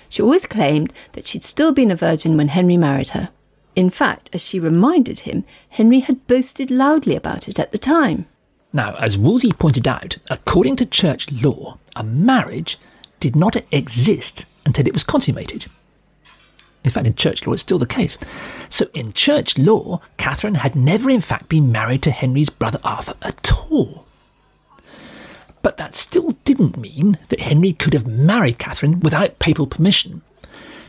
She 0.07 0.21
always 0.21 0.45
claimed 0.45 0.93
that 1.11 1.27
she'd 1.27 1.43
still 1.43 1.73
been 1.73 1.91
a 1.91 1.95
virgin 1.97 2.37
when 2.37 2.47
Henry 2.47 2.77
married 2.77 3.09
her. 3.09 3.27
In 3.75 3.89
fact, 3.89 4.29
as 4.31 4.41
she 4.41 4.61
reminded 4.61 5.19
him, 5.19 5.43
Henry 5.71 5.99
had 5.99 6.25
boasted 6.27 6.71
loudly 6.71 7.17
about 7.17 7.49
it 7.49 7.59
at 7.59 7.73
the 7.73 7.77
time. 7.77 8.27
Now, 8.71 8.95
as 8.95 9.17
Wolsey 9.17 9.51
pointed 9.51 9.89
out, 9.89 10.19
according 10.29 10.77
to 10.77 10.85
church 10.85 11.29
law, 11.33 11.79
a 11.97 12.03
marriage 12.05 12.79
did 13.19 13.35
not 13.35 13.61
exist 13.73 14.45
until 14.65 14.87
it 14.87 14.93
was 14.93 15.03
consummated. 15.03 15.65
In 16.85 16.91
fact, 16.91 17.07
in 17.07 17.15
church 17.15 17.45
law, 17.45 17.51
it's 17.51 17.61
still 17.61 17.77
the 17.77 17.85
case. 17.85 18.17
So, 18.69 18.87
in 18.93 19.11
church 19.11 19.57
law, 19.57 19.99
Catherine 20.15 20.55
had 20.55 20.77
never, 20.77 21.09
in 21.09 21.19
fact, 21.19 21.49
been 21.49 21.73
married 21.73 22.03
to 22.03 22.11
Henry's 22.11 22.49
brother 22.49 22.79
Arthur 22.85 23.15
at 23.21 23.51
all. 23.69 24.06
But 25.67 25.75
that 25.75 25.95
still 25.95 26.29
didn't 26.45 26.77
mean 26.77 27.17
that 27.27 27.41
Henry 27.41 27.73
could 27.73 27.91
have 27.91 28.07
married 28.07 28.57
Catherine 28.57 29.01
without 29.01 29.37
papal 29.37 29.67
permission, 29.67 30.21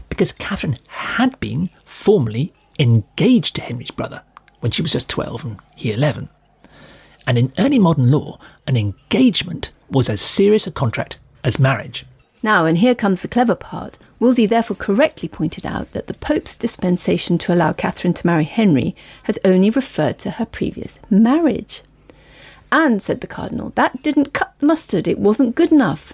because 0.08 0.30
Catherine 0.30 0.78
had 0.86 1.40
been 1.40 1.70
formally 1.84 2.52
engaged 2.78 3.56
to 3.56 3.60
Henry's 3.60 3.90
brother 3.90 4.22
when 4.60 4.70
she 4.70 4.80
was 4.80 4.92
just 4.92 5.08
12 5.08 5.44
and 5.44 5.58
he 5.74 5.90
11. 5.90 6.28
And 7.26 7.36
in 7.36 7.52
early 7.58 7.80
modern 7.80 8.12
law, 8.12 8.38
an 8.68 8.76
engagement 8.76 9.72
was 9.90 10.08
as 10.08 10.20
serious 10.20 10.68
a 10.68 10.70
contract 10.70 11.18
as 11.42 11.58
marriage. 11.58 12.06
Now, 12.40 12.64
and 12.64 12.78
here 12.78 12.94
comes 12.94 13.22
the 13.22 13.26
clever 13.26 13.56
part. 13.56 13.98
Wolsey 14.20 14.46
therefore 14.46 14.76
correctly 14.76 15.28
pointed 15.28 15.66
out 15.66 15.90
that 15.90 16.06
the 16.06 16.14
Pope's 16.14 16.54
dispensation 16.54 17.36
to 17.38 17.52
allow 17.52 17.72
Catherine 17.72 18.14
to 18.14 18.26
marry 18.28 18.44
Henry 18.44 18.94
had 19.24 19.40
only 19.44 19.70
referred 19.70 20.20
to 20.20 20.30
her 20.30 20.46
previous 20.46 21.00
marriage. 21.10 21.82
And, 22.70 23.02
said 23.02 23.20
the 23.20 23.26
Cardinal, 23.26 23.72
that 23.76 24.02
didn't 24.02 24.32
cut 24.32 24.54
mustard, 24.60 25.08
it 25.08 25.18
wasn't 25.18 25.54
good 25.54 25.72
enough. 25.72 26.12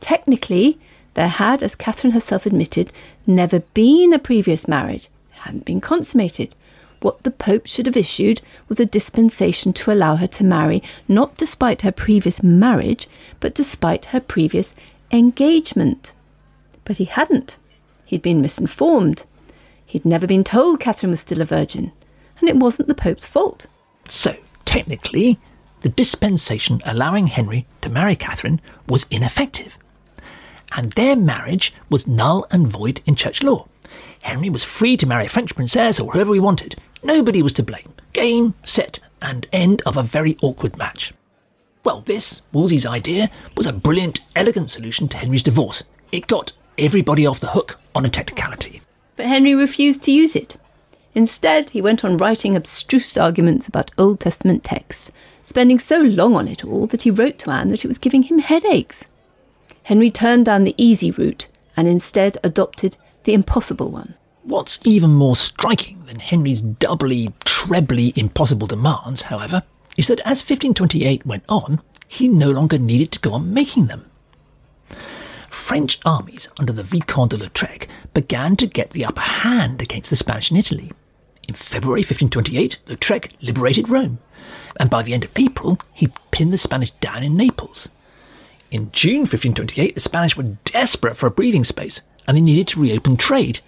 Technically, 0.00 0.78
there 1.14 1.28
had, 1.28 1.62
as 1.62 1.74
Catherine 1.74 2.12
herself 2.12 2.46
admitted, 2.46 2.92
never 3.26 3.60
been 3.60 4.12
a 4.12 4.18
previous 4.18 4.66
marriage, 4.66 5.08
it 5.32 5.38
hadn't 5.40 5.64
been 5.64 5.80
consummated. 5.80 6.54
What 7.00 7.22
the 7.24 7.30
Pope 7.30 7.66
should 7.66 7.86
have 7.86 7.96
issued 7.96 8.40
was 8.68 8.78
a 8.78 8.86
dispensation 8.86 9.72
to 9.74 9.90
allow 9.92 10.16
her 10.16 10.28
to 10.28 10.44
marry, 10.44 10.82
not 11.08 11.36
despite 11.36 11.82
her 11.82 11.92
previous 11.92 12.42
marriage, 12.42 13.08
but 13.40 13.54
despite 13.54 14.06
her 14.06 14.20
previous 14.20 14.72
engagement. 15.10 16.12
But 16.84 16.98
he 16.98 17.04
hadn't. 17.04 17.56
He'd 18.04 18.22
been 18.22 18.40
misinformed. 18.40 19.24
He'd 19.84 20.04
never 20.04 20.26
been 20.26 20.44
told 20.44 20.80
Catherine 20.80 21.10
was 21.10 21.20
still 21.20 21.40
a 21.40 21.44
virgin, 21.44 21.92
and 22.38 22.48
it 22.48 22.56
wasn't 22.56 22.88
the 22.88 22.94
Pope's 22.94 23.26
fault. 23.26 23.66
So, 24.08 24.36
technically, 24.64 25.38
the 25.82 25.88
dispensation 25.88 26.80
allowing 26.84 27.26
Henry 27.28 27.66
to 27.80 27.88
marry 27.88 28.16
Catherine 28.16 28.60
was 28.88 29.06
ineffective, 29.10 29.76
and 30.72 30.92
their 30.92 31.16
marriage 31.16 31.74
was 31.90 32.06
null 32.06 32.46
and 32.50 32.66
void 32.66 33.00
in 33.06 33.14
church 33.14 33.42
law. 33.42 33.66
Henry 34.20 34.48
was 34.48 34.64
free 34.64 34.96
to 34.96 35.06
marry 35.06 35.26
a 35.26 35.28
French 35.28 35.54
princess 35.54 35.98
or 35.98 36.12
whoever 36.12 36.32
he 36.32 36.40
wanted. 36.40 36.76
Nobody 37.02 37.42
was 37.42 37.52
to 37.54 37.62
blame. 37.62 37.92
Game, 38.12 38.54
set, 38.64 39.00
and 39.20 39.46
end 39.52 39.82
of 39.84 39.96
a 39.96 40.02
very 40.02 40.38
awkward 40.42 40.76
match. 40.78 41.12
Well, 41.84 42.02
this, 42.02 42.40
Wolsey's 42.52 42.86
idea, 42.86 43.30
was 43.56 43.66
a 43.66 43.72
brilliant, 43.72 44.20
elegant 44.36 44.70
solution 44.70 45.08
to 45.08 45.16
Henry's 45.16 45.42
divorce. 45.42 45.82
It 46.12 46.28
got 46.28 46.52
everybody 46.78 47.26
off 47.26 47.40
the 47.40 47.48
hook 47.48 47.80
on 47.94 48.06
a 48.06 48.08
technicality. 48.08 48.82
But 49.16 49.26
Henry 49.26 49.54
refused 49.54 50.02
to 50.02 50.12
use 50.12 50.36
it. 50.36 50.56
Instead, 51.14 51.70
he 51.70 51.82
went 51.82 52.04
on 52.04 52.16
writing 52.16 52.56
abstruse 52.56 53.16
arguments 53.16 53.66
about 53.66 53.90
Old 53.98 54.20
Testament 54.20 54.64
texts, 54.64 55.10
spending 55.52 55.78
so 55.78 56.00
long 56.00 56.34
on 56.34 56.48
it 56.48 56.64
all 56.64 56.86
that 56.86 57.02
he 57.02 57.10
wrote 57.10 57.38
to 57.40 57.50
Anne 57.50 57.68
that 57.68 57.84
it 57.84 57.88
was 57.88 57.98
giving 57.98 58.22
him 58.22 58.38
headaches. 58.38 59.04
Henry 59.82 60.10
turned 60.10 60.46
down 60.46 60.64
the 60.64 60.74
easy 60.78 61.10
route 61.10 61.46
and 61.76 61.86
instead 61.86 62.38
adopted 62.42 62.96
the 63.24 63.34
impossible 63.34 63.90
one. 63.90 64.14
What's 64.44 64.78
even 64.82 65.10
more 65.10 65.36
striking 65.36 66.06
than 66.06 66.20
Henry's 66.20 66.62
doubly, 66.62 67.34
trebly 67.44 68.14
impossible 68.16 68.66
demands, 68.66 69.22
however, 69.22 69.62
is 69.98 70.06
that 70.06 70.20
as 70.20 70.40
1528 70.40 71.26
went 71.26 71.44
on, 71.50 71.82
he 72.08 72.28
no 72.28 72.50
longer 72.50 72.78
needed 72.78 73.12
to 73.12 73.20
go 73.20 73.34
on 73.34 73.52
making 73.52 73.88
them. 73.88 74.06
French 75.50 76.00
armies 76.06 76.48
under 76.58 76.72
the 76.72 76.82
Vicomte 76.82 77.32
de 77.32 77.36
Lautrec 77.36 77.88
began 78.14 78.56
to 78.56 78.66
get 78.66 78.92
the 78.92 79.04
upper 79.04 79.20
hand 79.20 79.82
against 79.82 80.08
the 80.08 80.16
Spanish 80.16 80.50
in 80.50 80.56
Italy. 80.56 80.90
In 81.46 81.54
February 81.54 82.00
1528, 82.00 82.78
Lautrec 82.86 83.32
liberated 83.42 83.90
Rome, 83.90 84.18
and 84.76 84.90
by 84.90 85.02
the 85.02 85.14
end 85.14 85.24
of 85.24 85.30
April, 85.36 85.78
he 85.92 86.12
pinned 86.30 86.52
the 86.52 86.58
Spanish 86.58 86.90
down 86.92 87.22
in 87.22 87.36
Naples. 87.36 87.88
In 88.70 88.90
June 88.92 89.20
1528, 89.20 89.94
the 89.94 90.00
Spanish 90.00 90.36
were 90.36 90.56
desperate 90.64 91.16
for 91.16 91.26
a 91.26 91.30
breathing 91.30 91.64
space, 91.64 92.00
and 92.26 92.36
they 92.36 92.40
needed 92.40 92.68
to 92.68 92.80
reopen 92.80 93.16
trade. 93.16 93.60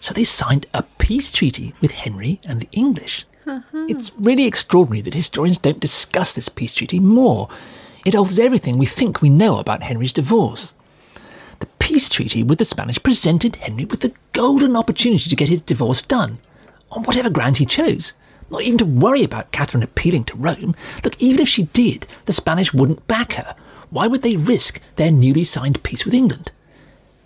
So 0.00 0.12
they 0.12 0.24
signed 0.24 0.66
a 0.74 0.82
peace 0.98 1.30
treaty 1.30 1.74
with 1.80 1.92
Henry 1.92 2.40
and 2.44 2.60
the 2.60 2.68
English. 2.72 3.26
Uh-huh. 3.46 3.86
It's 3.88 4.12
really 4.16 4.46
extraordinary 4.46 5.02
that 5.02 5.14
historians 5.14 5.58
don't 5.58 5.80
discuss 5.80 6.32
this 6.32 6.48
peace 6.48 6.74
treaty 6.74 6.98
more. 6.98 7.48
It 8.04 8.14
alters 8.14 8.38
everything 8.38 8.78
we 8.78 8.86
think 8.86 9.20
we 9.20 9.28
know 9.28 9.58
about 9.58 9.82
Henry's 9.82 10.12
divorce. 10.12 10.72
The 11.60 11.66
peace 11.78 12.08
treaty 12.08 12.42
with 12.42 12.58
the 12.58 12.64
Spanish 12.64 13.02
presented 13.02 13.56
Henry 13.56 13.84
with 13.84 14.00
the 14.00 14.12
golden 14.32 14.76
opportunity 14.76 15.28
to 15.28 15.36
get 15.36 15.48
his 15.48 15.62
divorce 15.62 16.00
done, 16.00 16.38
on 16.90 17.04
whatever 17.04 17.28
grounds 17.30 17.58
he 17.58 17.66
chose. 17.66 18.14
Not 18.50 18.62
even 18.62 18.78
to 18.78 18.84
worry 18.84 19.22
about 19.22 19.52
Catherine 19.52 19.82
appealing 19.82 20.24
to 20.24 20.36
Rome. 20.36 20.74
Look, 21.04 21.20
even 21.20 21.40
if 21.40 21.48
she 21.48 21.64
did, 21.64 22.06
the 22.24 22.32
Spanish 22.32 22.74
wouldn't 22.74 23.06
back 23.06 23.34
her. 23.34 23.54
Why 23.90 24.06
would 24.06 24.22
they 24.22 24.36
risk 24.36 24.80
their 24.96 25.10
newly 25.10 25.44
signed 25.44 25.82
peace 25.82 26.04
with 26.04 26.14
England? 26.14 26.52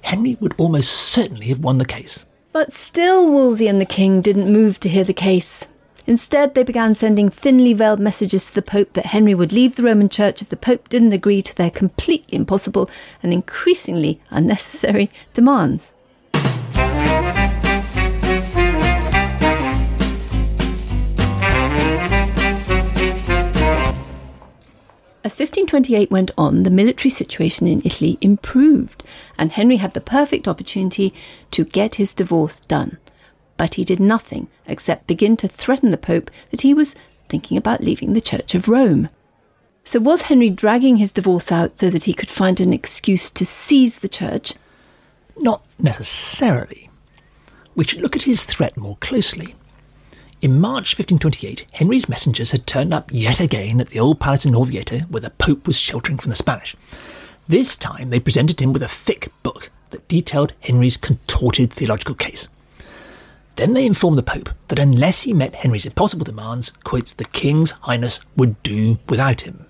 Henry 0.03 0.37
would 0.41 0.55
almost 0.59 0.93
certainly 0.93 1.47
have 1.47 1.61
won 1.61 1.79
the 1.79 1.87
case. 1.87 2.25
But 2.53 2.75
still, 2.75 3.31
Wolsey 3.31 3.67
and 3.67 3.81
the 3.81 3.87
king 3.87 4.21
didn't 4.21 4.53
move 4.53 4.79
to 4.81 4.89
hear 4.89 5.05
the 5.05 5.15
case. 5.15 5.65
Instead, 6.07 6.55
they 6.55 6.63
began 6.63 6.95
sending 6.95 7.31
thinly 7.31 7.73
veiled 7.73 7.99
messages 7.99 8.47
to 8.47 8.55
the 8.55 8.63
Pope 8.63 8.93
that 8.93 9.07
Henry 9.07 9.35
would 9.35 9.53
leave 9.53 9.77
the 9.77 9.83
Roman 9.83 10.11
Church 10.11 10.43
if 10.43 10.51
the 10.51 10.57
Pope 10.57 10.91
didn't 10.91 11.15
agree 11.15 11.41
to 11.41 11.57
their 11.57 11.71
completely 11.71 12.37
impossible 12.37 12.91
and 13.23 13.33
increasingly 13.33 14.21
unnecessary 14.31 15.11
demands. 15.33 15.93
As 25.25 25.33
1528 25.33 26.11
went 26.11 26.31
on, 26.37 26.65
the 26.65 26.71
military 26.71 27.11
situation 27.11 27.67
in 27.67 27.81
Italy 27.85 28.19
improved, 28.21 29.03
and 29.39 29.51
Henry 29.51 29.77
had 29.77 29.95
the 29.95 30.01
perfect 30.01 30.47
opportunity 30.47 31.15
to 31.51 31.65
get 31.65 31.95
his 31.95 32.13
divorce 32.13 32.61
done 32.61 32.99
but 33.57 33.75
he 33.75 33.85
did 33.85 34.01
nothing 34.01 34.49
except 34.67 35.07
begin 35.07 35.37
to 35.37 35.49
threaten 35.49 35.91
the 35.91 35.97
Pope 35.97 36.31
that 36.51 36.63
he 36.63 36.75
was 36.75 36.95
thinking 37.29 37.57
about 37.57 37.83
leaving 37.83 38.13
the 38.13 38.21
Church 38.21 38.55
of 38.55 38.69
Rome. 38.69 39.09
So, 39.85 40.01
was 40.01 40.23
Henry 40.23 40.51
dragging 40.51 40.97
his 40.97 41.13
divorce 41.13 41.53
out 41.53 41.79
so 41.79 41.91
that 41.91 42.05
he 42.05 42.15
could 42.15 42.31
find 42.31 42.61
an 42.61 42.73
excuse 42.73 43.29
to 43.31 43.45
seize 43.45 43.97
the 43.97 44.09
church? 44.09 44.55
Not 45.37 45.65
necessarily. 45.79 46.91
We 47.75 47.85
should 47.85 48.01
look 48.01 48.17
at 48.17 48.23
his 48.23 48.45
threat 48.45 48.77
more 48.77 48.97
closely. 48.99 49.55
In 50.45 50.61
March 50.61 50.93
1528, 50.99 51.65
Henry's 51.73 52.07
messengers 52.07 52.51
had 52.51 52.67
turned 52.67 52.93
up 52.93 53.09
yet 53.11 53.41
again 53.41 53.81
at 53.81 53.89
the 53.89 53.99
old 53.99 54.21
palace 54.21 54.45
in 54.45 54.53
Orvieto 54.55 55.09
where 55.09 55.23
the 55.23 55.31
Pope 55.31 55.67
was 55.67 55.75
sheltering 55.75 56.19
from 56.19 56.29
the 56.29 56.37
Spanish. 56.37 56.77
This 57.49 57.75
time 57.75 58.11
they 58.11 58.21
presented 58.21 58.61
him 58.61 58.75
with 58.75 58.83
a 58.83 58.87
thick 58.87 59.33
book 59.43 59.71
that 59.89 60.07
detailed 60.07 60.53
Henry's 60.61 60.99
contorted 60.99 61.73
theological 61.73 62.15
case. 62.15 62.49
Then 63.57 63.73
they 63.73 63.87
informed 63.87 64.19
the 64.19 64.23
Pope 64.23 64.51
that 64.69 64.79
unless 64.79 65.23
he 65.23 65.33
met 65.33 65.55
Henry's 65.55 65.87
impossible 65.87 66.25
demands, 66.25 66.73
the 66.93 67.27
King's 67.33 67.71
Highness 67.71 68.21
would 68.37 68.63
do 68.63 68.99
without 69.09 69.41
him. 69.41 69.65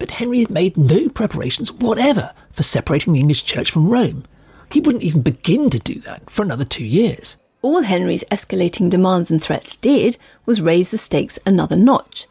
But 0.00 0.10
Henry 0.10 0.40
had 0.40 0.50
made 0.50 0.76
no 0.76 1.08
preparations 1.08 1.70
whatever 1.70 2.32
for 2.50 2.64
separating 2.64 3.12
the 3.12 3.20
English 3.20 3.44
Church 3.44 3.70
from 3.70 3.88
Rome. 3.88 4.24
He 4.72 4.80
wouldn't 4.80 5.04
even 5.04 5.22
begin 5.22 5.70
to 5.70 5.78
do 5.78 6.00
that 6.00 6.28
for 6.28 6.42
another 6.42 6.64
two 6.64 6.84
years. 6.84 7.36
All 7.64 7.80
Henry's 7.80 8.24
escalating 8.30 8.90
demands 8.90 9.30
and 9.30 9.42
threats 9.42 9.76
did 9.76 10.18
was 10.44 10.60
raise 10.60 10.90
the 10.90 10.98
stakes 10.98 11.38
another 11.46 11.76
notch. 11.76 12.26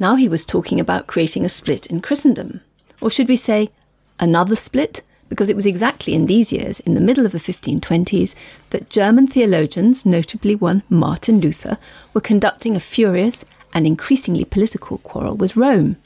Now 0.00 0.16
he 0.16 0.28
was 0.28 0.44
talking 0.44 0.80
about 0.80 1.06
creating 1.06 1.44
a 1.44 1.48
split 1.48 1.86
in 1.86 2.00
Christendom. 2.00 2.60
Or 3.00 3.08
should 3.08 3.28
we 3.28 3.36
say, 3.36 3.70
another 4.18 4.56
split? 4.56 5.02
Because 5.28 5.48
it 5.48 5.54
was 5.54 5.64
exactly 5.64 6.12
in 6.12 6.26
these 6.26 6.52
years, 6.52 6.80
in 6.80 6.94
the 6.94 7.00
middle 7.00 7.24
of 7.24 7.30
the 7.30 7.38
1520s, 7.38 8.34
that 8.70 8.90
German 8.90 9.28
theologians, 9.28 10.04
notably 10.04 10.56
one 10.56 10.82
Martin 10.90 11.40
Luther, 11.40 11.78
were 12.12 12.20
conducting 12.20 12.74
a 12.74 12.80
furious 12.80 13.44
and 13.72 13.86
increasingly 13.86 14.44
political 14.44 14.98
quarrel 14.98 15.36
with 15.36 15.54
Rome. 15.54 15.98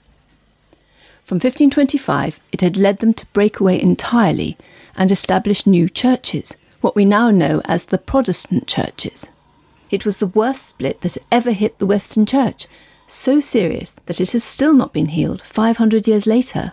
From 1.24 1.36
1525, 1.36 2.38
it 2.52 2.60
had 2.60 2.76
led 2.76 2.98
them 2.98 3.14
to 3.14 3.24
break 3.32 3.60
away 3.60 3.80
entirely 3.80 4.58
and 4.94 5.10
establish 5.10 5.66
new 5.66 5.88
churches, 5.88 6.52
what 6.80 6.96
we 6.96 7.04
now 7.04 7.30
know 7.30 7.60
as 7.64 7.86
the 7.86 7.98
Protestant 7.98 8.66
churches. 8.66 9.26
It 9.90 10.04
was 10.04 10.18
the 10.18 10.26
worst 10.26 10.66
split 10.66 11.00
that 11.00 11.18
ever 11.32 11.52
hit 11.52 11.78
the 11.78 11.86
Western 11.86 12.26
Church, 12.26 12.66
so 13.08 13.40
serious 13.40 13.94
that 14.06 14.20
it 14.20 14.32
has 14.32 14.44
still 14.44 14.74
not 14.74 14.92
been 14.92 15.06
healed 15.06 15.42
500 15.42 16.06
years 16.06 16.26
later. 16.26 16.72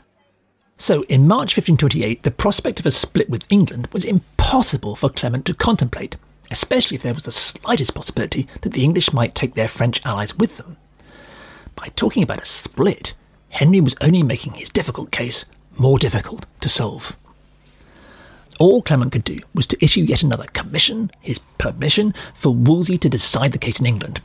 So, 0.77 1.03
in 1.03 1.27
March 1.27 1.55
1528, 1.55 2.23
the 2.23 2.31
prospect 2.31 2.81
of 2.81 2.85
a 2.85 2.91
split 2.91 3.29
with 3.29 3.45
England 3.49 3.87
was 3.93 4.03
impossible 4.03 4.97
for 4.97 5.09
Clement 5.09 5.45
to 5.45 5.53
contemplate, 5.53 6.17
especially 6.51 6.95
if 6.95 7.03
there 7.03 7.13
was 7.13 7.23
the 7.23 7.31
slightest 7.31 7.95
possibility 7.95 8.47
that 8.61 8.73
the 8.73 8.83
English 8.83 9.13
might 9.13 9.35
take 9.35 9.53
their 9.53 9.69
French 9.69 10.01
allies 10.05 10.35
with 10.35 10.57
them. 10.57 10.75
By 11.75 11.87
talking 11.95 12.23
about 12.23 12.41
a 12.41 12.45
split, 12.45 13.13
Henry 13.49 13.79
was 13.79 13.95
only 14.01 14.21
making 14.21 14.55
his 14.55 14.69
difficult 14.69 15.11
case 15.11 15.45
more 15.77 15.97
difficult 15.97 16.45
to 16.59 16.67
solve. 16.67 17.15
All 18.59 18.81
Clement 18.81 19.11
could 19.11 19.23
do 19.23 19.39
was 19.53 19.67
to 19.67 19.83
issue 19.83 20.01
yet 20.01 20.23
another 20.23 20.45
commission, 20.53 21.11
his 21.19 21.39
permission, 21.57 22.13
for 22.33 22.53
Wolsey 22.53 22.97
to 22.97 23.09
decide 23.09 23.51
the 23.51 23.57
case 23.57 23.79
in 23.79 23.85
England. 23.85 24.21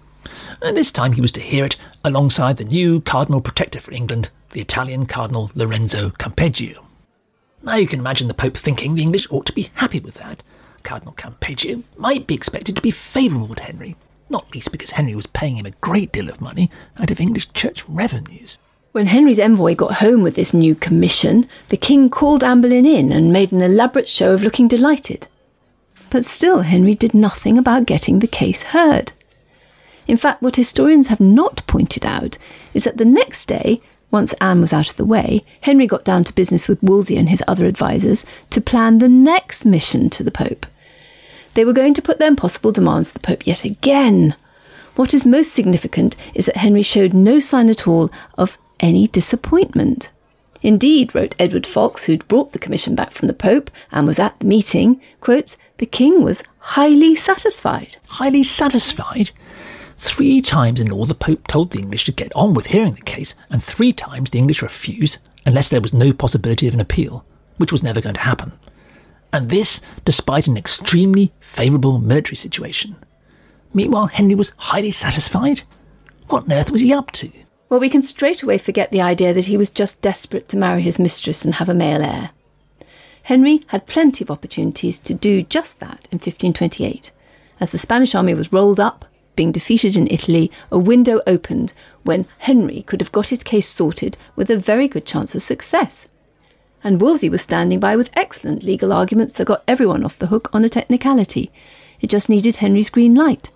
And 0.63 0.77
this 0.77 0.93
time 0.93 1.13
he 1.13 1.21
was 1.21 1.33
to 1.33 1.41
hear 1.41 1.65
it 1.65 1.77
alongside 2.05 2.57
the 2.57 2.65
new 2.65 3.01
Cardinal 3.01 3.41
Protector 3.41 3.81
for 3.81 3.93
England, 3.93 4.31
the 4.51 4.61
Italian 4.61 5.07
Cardinal 5.07 5.51
Lorenzo 5.55 6.11
Campeggio. 6.11 6.85
Now 7.63 7.75
you 7.75 7.87
can 7.87 7.99
imagine 7.99 8.29
the 8.29 8.35
Pope 8.35 8.57
thinking 8.57 8.95
the 8.95 9.03
English 9.03 9.27
ought 9.31 9.47
to 9.47 9.53
be 9.53 9.71
happy 9.75 10.01
with 10.01 10.15
that. 10.15 10.43
Cardinal 10.83 11.15
Campeggio 11.15 11.83
might 11.97 12.27
be 12.27 12.35
expected 12.35 12.77
to 12.77 12.83
be 12.83 12.91
favourable 12.91 13.55
to 13.55 13.63
Henry, 13.63 13.97
not 14.29 14.53
least 14.55 14.73
because 14.73 14.93
Henry 14.93 15.15
was 15.15 15.27
paying 15.27 15.57
him 15.57 15.67
a 15.67 15.73
great 15.73 16.13
deal 16.13 16.31
of 16.31 16.41
money 16.41 16.71
out 16.99 17.11
of 17.11 17.21
English 17.21 17.53
church 17.53 17.85
revenues. 17.89 18.57
When 18.93 19.07
Henry's 19.07 19.39
envoy 19.39 19.77
got 19.77 19.95
home 19.95 20.23
with 20.23 20.35
this 20.35 20.53
new 20.53 20.75
commission, 20.75 21.49
the 21.69 21.77
king 21.77 22.11
called 22.11 22.43
Anne 22.43 22.61
Boleyn 22.61 22.85
in 22.85 23.13
and 23.13 23.33
made 23.33 23.53
an 23.53 23.63
elaborate 23.63 24.09
show 24.09 24.33
of 24.33 24.43
looking 24.43 24.67
delighted. 24.67 25.29
But 26.11 26.25
still, 26.25 26.63
Henry 26.63 26.97
did 26.97 27.15
nothing 27.15 27.57
about 27.57 27.87
getting 27.87 28.19
the 28.19 28.27
case 28.27 28.63
heard. 28.63 29.13
In 30.09 30.17
fact, 30.17 30.43
what 30.43 30.57
historians 30.57 31.07
have 31.07 31.21
not 31.21 31.65
pointed 31.69 32.05
out 32.05 32.37
is 32.75 32.83
that 32.83 32.97
the 32.97 33.05
next 33.05 33.47
day, 33.47 33.81
once 34.11 34.33
Anne 34.41 34.61
was 34.61 34.73
out 34.73 34.91
of 34.91 34.97
the 34.97 35.05
way, 35.05 35.45
Henry 35.61 35.87
got 35.87 36.05
down 36.05 36.25
to 36.25 36.33
business 36.33 36.67
with 36.67 36.83
Wolsey 36.83 37.17
and 37.17 37.29
his 37.29 37.45
other 37.47 37.67
advisers 37.67 38.25
to 38.51 38.61
plan 38.61 38.99
the 38.99 39.09
next 39.09 39.65
mission 39.65 40.11
to 40.11 40.25
the 40.25 40.33
Pope. 40.33 40.67
They 41.55 41.65
were 41.65 41.73
going 41.73 41.95
to 41.95 42.03
put 42.03 42.19
their 42.19 42.27
impossible 42.27 42.73
demands 42.73 43.11
to 43.11 43.15
the 43.15 43.21
Pope 43.21 43.47
yet 43.47 43.63
again. 43.63 44.35
What 44.97 45.15
is 45.15 45.25
most 45.25 45.53
significant 45.53 46.17
is 46.35 46.47
that 46.47 46.57
Henry 46.57 46.83
showed 46.83 47.15
no 47.15 47.39
sign 47.39 47.69
at 47.69 47.87
all 47.87 48.11
of 48.37 48.59
any 48.81 49.07
disappointment. 49.07 50.11
Indeed, 50.63 51.15
wrote 51.15 51.35
Edward 51.39 51.67
Fox, 51.67 52.05
who'd 52.05 52.29
brought 52.29 52.53
the 52.53 52.59
commission 52.59 52.95
back 52.95 53.13
from 53.13 53.29
the 53.29 53.35
Pope 53.35 53.71
and 53.93 54.07
was 54.07 54.19
at 54.19 54.39
the 54.39 54.47
meeting, 54.47 55.01
quotes, 55.21 55.57
the 55.79 55.87
king 55.87 56.23
was 56.23 56.43
highly 56.59 57.17
satisfied. 57.17 57.97
Highly 58.09 58.43
satisfied? 58.43 59.31
Three 59.97 60.43
times 60.43 60.81
in 60.81 60.93
all, 60.93 61.07
the 61.07 61.15
Pope 61.15 61.47
told 61.47 61.71
the 61.71 61.79
English 61.79 62.05
to 62.07 62.13
get 62.13 62.33
on 62.35 62.53
with 62.53 62.67
hearing 62.67 62.95
the 62.95 63.03
case, 63.03 63.35
and 63.49 63.65
three 63.65 63.93
times 63.93 64.31
the 64.31 64.39
English 64.39 64.63
refused 64.63 65.19
unless 65.47 65.69
there 65.69 65.81
was 65.81 65.95
no 65.95 66.13
possibility 66.13 66.69
of 66.69 66.75
an 66.75 66.81
appeal, 66.81 67.25
which 67.57 67.73
was 67.73 67.83
never 67.83 68.01
going 68.01 68.15
to 68.15 68.21
happen. 68.21 68.53
And 69.33 69.49
this 69.49 69.81
despite 70.05 70.47
an 70.47 70.57
extremely 70.57 71.33
favourable 71.41 71.99
military 71.99 72.37
situation. 72.37 72.97
Meanwhile, 73.73 74.09
Henry 74.09 74.35
was 74.35 74.53
highly 74.57 74.91
satisfied. 74.91 75.63
What 76.29 76.45
on 76.45 76.53
earth 76.53 76.71
was 76.71 76.83
he 76.83 76.93
up 76.93 77.13
to? 77.13 77.31
Well, 77.71 77.79
we 77.79 77.89
can 77.89 78.03
straight 78.03 78.43
away 78.43 78.59
forget 78.59 78.91
the 78.91 79.01
idea 79.01 79.33
that 79.33 79.47
he 79.47 79.57
was 79.57 79.71
just 79.71 80.01
desperate 80.03 80.49
to 80.49 80.57
marry 80.57 80.83
his 80.83 80.99
mistress 80.99 81.45
and 81.45 81.55
have 81.55 81.69
a 81.69 81.75
male 81.75 82.03
heir. 82.03 82.31
Henry 83.23 83.65
had 83.69 83.87
plenty 83.87 84.25
of 84.25 84.31
opportunities 84.31 84.99
to 84.99 85.15
do 85.15 85.43
just 85.43 85.79
that 85.79 86.09
in 86.11 86.17
1528. 86.17 87.13
As 87.61 87.71
the 87.71 87.79
Spanish 87.79 88.17
army 88.17 88.35
was 88.35 88.53
rolled 88.53 88.81
up, 88.81 89.05
being 89.37 89.53
defeated 89.53 89.97
in 89.97 90.09
Italy, 90.11 90.51
a 90.73 90.81
window 90.81 91.21
opened 91.29 91.73
when 92.03 92.27
Henry 92.39 92.83
could 92.83 93.01
have 93.01 93.13
got 93.13 93.29
his 93.29 93.45
case 93.45 93.69
sorted 93.69 94.17
with 94.35 94.51
a 94.51 94.57
very 94.57 94.89
good 94.89 95.07
chance 95.07 95.37
of 95.37 95.43
success. 95.43 96.07
And 96.83 97.01
Wolsey 97.01 97.29
was 97.29 97.43
standing 97.43 97.79
by 97.79 97.95
with 97.95 98.11
excellent 98.15 98.65
legal 98.65 98.93
arguments 98.93 99.35
that 99.35 99.47
got 99.47 99.63
everyone 99.69 100.05
off 100.05 100.19
the 100.19 100.27
hook 100.27 100.51
on 100.53 100.65
a 100.65 100.69
technicality. 100.69 101.53
It 102.01 102.11
just 102.11 102.29
needed 102.29 102.57
Henry's 102.57 102.91
green 102.91 103.15
light. 103.15 103.49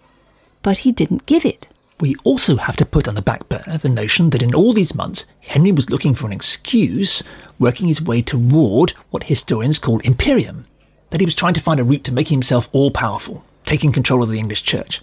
But 0.63 0.79
he 0.79 0.93
didn't 0.93 1.27
give 1.27 1.45
it. 1.45 1.67
We 2.01 2.17
also 2.25 2.57
have 2.57 2.77
to 2.77 2.85
put 2.85 3.07
on 3.07 3.15
the 3.15 3.23
back 3.23 3.49
burner 3.49 3.79
the 3.79 3.89
notion 3.89 4.31
that 4.31 4.43
in 4.43 4.55
all 4.55 4.73
these 4.73 4.95
months, 4.95 5.27
Henry 5.41 5.73
was 5.73 5.91
looking 5.91 6.15
for 6.15 6.27
an 6.27 6.33
excuse, 6.33 7.23
working 7.59 7.87
his 7.87 8.03
way 8.03 8.21
toward 8.21 8.91
what 9.11 9.25
historians 9.25 9.79
call 9.79 10.01
imperium, 10.01 10.67
that 11.11 11.21
he 11.21 11.25
was 11.25 11.37
trying 11.37 11.55
to 11.55 11.61
find 11.61 11.79
a 11.79 11.85
route 11.85 12.05
to 12.05 12.13
making 12.13 12.37
himself 12.37 12.69
all 12.73 12.91
powerful, 12.91 13.45
taking 13.65 13.93
control 13.93 14.23
of 14.23 14.31
the 14.31 14.39
English 14.39 14.65
church. 14.65 15.03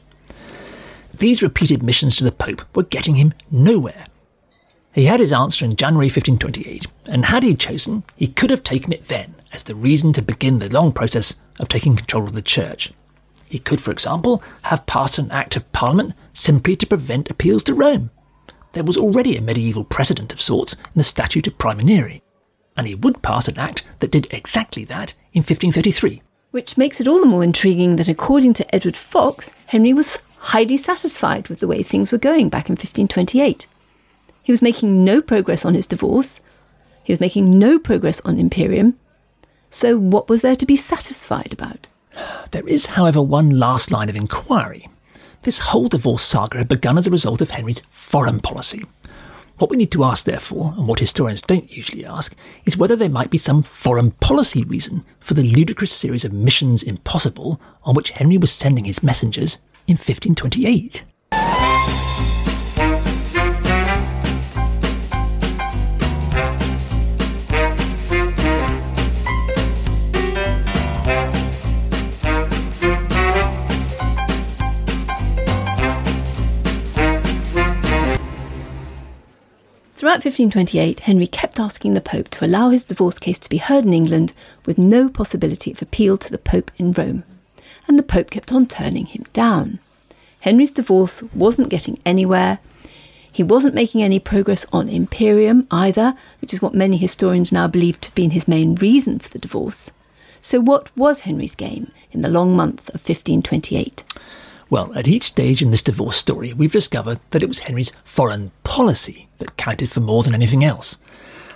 These 1.14 1.42
repeated 1.42 1.82
missions 1.82 2.18
to 2.18 2.24
the 2.24 2.32
Pope 2.32 2.64
were 2.76 2.84
getting 2.84 3.16
him 3.16 3.34
nowhere. 3.50 4.08
He 4.94 5.06
had 5.06 5.22
his 5.22 5.32
answer 5.32 5.64
in 5.64 5.78
January 5.78 6.08
1528, 6.08 6.88
and 7.06 7.26
had 7.26 7.44
he 7.44 7.56
chosen, 7.56 8.04
he 8.18 8.28
could 8.28 8.50
have 8.50 8.64
taken 8.64 8.92
it 8.92 9.08
then 9.08 9.36
as 9.54 9.64
the 9.64 9.76
reason 9.76 10.12
to 10.14 10.22
begin 10.22 10.60
the 10.60 10.70
long 10.70 10.92
process 10.92 11.36
of 11.60 11.70
taking 11.70 11.96
control 11.96 12.26
of 12.26 12.34
the 12.34 12.42
church. 12.42 12.92
He 13.52 13.60
could, 13.60 13.82
for 13.82 13.92
example, 13.92 14.42
have 14.62 14.86
passed 14.86 15.18
an 15.18 15.30
Act 15.30 15.58
of 15.58 15.70
Parliament 15.74 16.14
simply 16.32 16.74
to 16.78 16.88
prevent 16.88 17.30
appeals 17.30 17.66
to 17.66 17.74
Rome. 17.74 18.10
There 18.72 18.86
was 18.86 18.96
already 18.96 19.36
a 19.36 19.42
medieval 19.42 19.84
precedent 19.84 20.32
of 20.32 20.40
sorts 20.40 20.72
in 20.76 20.80
the 20.96 21.04
Statute 21.04 21.48
of 21.48 21.58
Praemunire, 21.58 22.22
and 22.78 22.88
he 22.88 22.96
would 22.96 23.22
pass 23.22 23.50
an 23.50 23.60
act 23.60 23.84
that 24.00 24.10
did 24.10 24.34
exactly 24.34 24.86
that 24.86 25.16
in 25.34 25.42
1533. 25.42 26.22
Which 26.52 26.78
makes 26.78 27.02
it 27.02 27.10
all 27.10 27.20
the 27.20 27.26
more 27.26 27.44
intriguing 27.44 27.98
that, 27.98 28.08
according 28.08 28.54
to 28.54 28.74
Edward 28.74 28.96
Fox, 28.96 29.52
Henry 29.66 29.92
was 29.92 30.18
highly 30.38 30.78
satisfied 30.78 31.50
with 31.50 31.60
the 31.60 31.68
way 31.68 31.84
things 31.84 32.10
were 32.10 32.18
going 32.18 32.48
back 32.48 32.70
in 32.70 32.76
1528. 32.76 33.68
He 34.44 34.52
was 34.54 34.62
making 34.62 35.04
no 35.04 35.22
progress 35.22 35.66
on 35.66 35.74
his 35.74 35.88
divorce, 35.88 36.40
he 37.04 37.12
was 37.12 37.20
making 37.20 37.60
no 37.60 37.78
progress 37.78 38.22
on 38.22 38.40
Imperium. 38.40 38.98
So, 39.70 39.98
what 39.98 40.30
was 40.30 40.42
there 40.42 40.56
to 40.56 40.66
be 40.66 40.78
satisfied 40.78 41.52
about? 41.52 41.88
There 42.52 42.68
is, 42.68 42.86
however, 42.88 43.22
one 43.22 43.50
last 43.50 43.92
line 43.92 44.10
of 44.10 44.16
inquiry. 44.16 44.90
This 45.44 45.60
whole 45.60 45.88
divorce 45.88 46.24
saga 46.24 46.58
had 46.58 46.68
begun 46.68 46.98
as 46.98 47.08
a 47.08 47.12
result 47.12 47.42
of 47.42 47.50
Henry's 47.50 47.82
foreign 47.90 48.40
policy. 48.40 48.84
What 49.58 49.70
we 49.70 49.78
need 49.78 49.92
to 49.92 50.04
ask, 50.04 50.26
therefore, 50.26 50.74
and 50.76 50.88
what 50.88 51.00
historians 51.00 51.42
don't 51.42 51.72
usually 51.72 52.04
ask, 52.04 52.34
is 52.66 52.78
whether 52.78 52.96
there 52.96 53.10
might 53.10 53.30
be 53.30 53.38
some 53.38 53.64
foreign 53.64 54.12
policy 54.12 54.64
reason 54.64 55.06
for 55.20 55.36
the 55.36 55.44
ludicrous 55.44 55.92
series 55.92 56.26
of 56.26 56.34
missions 56.34 56.84
impossible 56.84 57.62
on 57.84 57.94
which 57.94 58.10
Henry 58.10 58.38
was 58.38 58.52
sending 58.52 58.86
his 58.86 59.04
messengers 59.04 59.60
in 59.88 59.94
1528. 59.94 61.04
Throughout 80.02 80.26
1528, 80.26 81.02
Henry 81.02 81.28
kept 81.28 81.60
asking 81.60 81.94
the 81.94 82.02
Pope 82.02 82.28
to 82.30 82.44
allow 82.44 82.72
his 82.72 82.84
divorce 82.84 83.20
case 83.20 83.38
to 83.38 83.48
be 83.48 83.60
heard 83.60 83.86
in 83.86 83.94
England 83.94 84.34
with 84.66 84.80
no 84.80 85.08
possibility 85.08 85.72
of 85.72 85.80
appeal 85.80 86.18
to 86.18 86.32
the 86.32 86.40
Pope 86.40 86.72
in 86.80 86.92
Rome, 86.92 87.24
and 87.88 88.00
the 88.00 88.02
Pope 88.02 88.32
kept 88.32 88.52
on 88.52 88.66
turning 88.66 89.06
him 89.06 89.26
down. 89.32 89.78
Henry's 90.40 90.72
divorce 90.72 91.22
wasn't 91.36 91.70
getting 91.70 92.00
anywhere. 92.04 92.58
He 93.32 93.44
wasn't 93.44 93.76
making 93.76 94.02
any 94.02 94.18
progress 94.18 94.66
on 94.74 94.90
Imperium 94.90 95.68
either, 95.70 96.16
which 96.42 96.52
is 96.52 96.64
what 96.64 96.74
many 96.74 96.98
historians 96.98 97.52
now 97.52 97.68
believe 97.68 98.02
to 98.02 98.08
have 98.10 98.16
been 98.16 98.32
his 98.32 98.48
main 98.48 98.74
reason 98.74 99.20
for 99.20 99.30
the 99.30 99.38
divorce. 99.38 99.92
So, 100.42 100.60
what 100.60 100.90
was 100.98 101.20
Henry's 101.20 101.54
game 101.54 101.92
in 102.12 102.24
the 102.24 102.28
long 102.28 102.56
months 102.56 102.90
of 102.90 103.02
1528? 103.02 104.04
Well, 104.72 104.94
at 104.96 105.06
each 105.06 105.26
stage 105.26 105.62
in 105.62 105.70
this 105.70 105.84
divorce 105.84 106.16
story, 106.16 106.54
we've 106.54 106.72
discovered 106.72 107.20
that 107.32 107.44
it 107.44 107.50
was 107.50 107.60
Henry's 107.60 107.92
foreign 108.06 108.52
policy 108.64 109.28
that 109.40 109.58
counted 109.58 109.92
for 109.92 110.00
more 110.00 110.24
than 110.24 110.34
anything 110.34 110.64
else. 110.64 110.96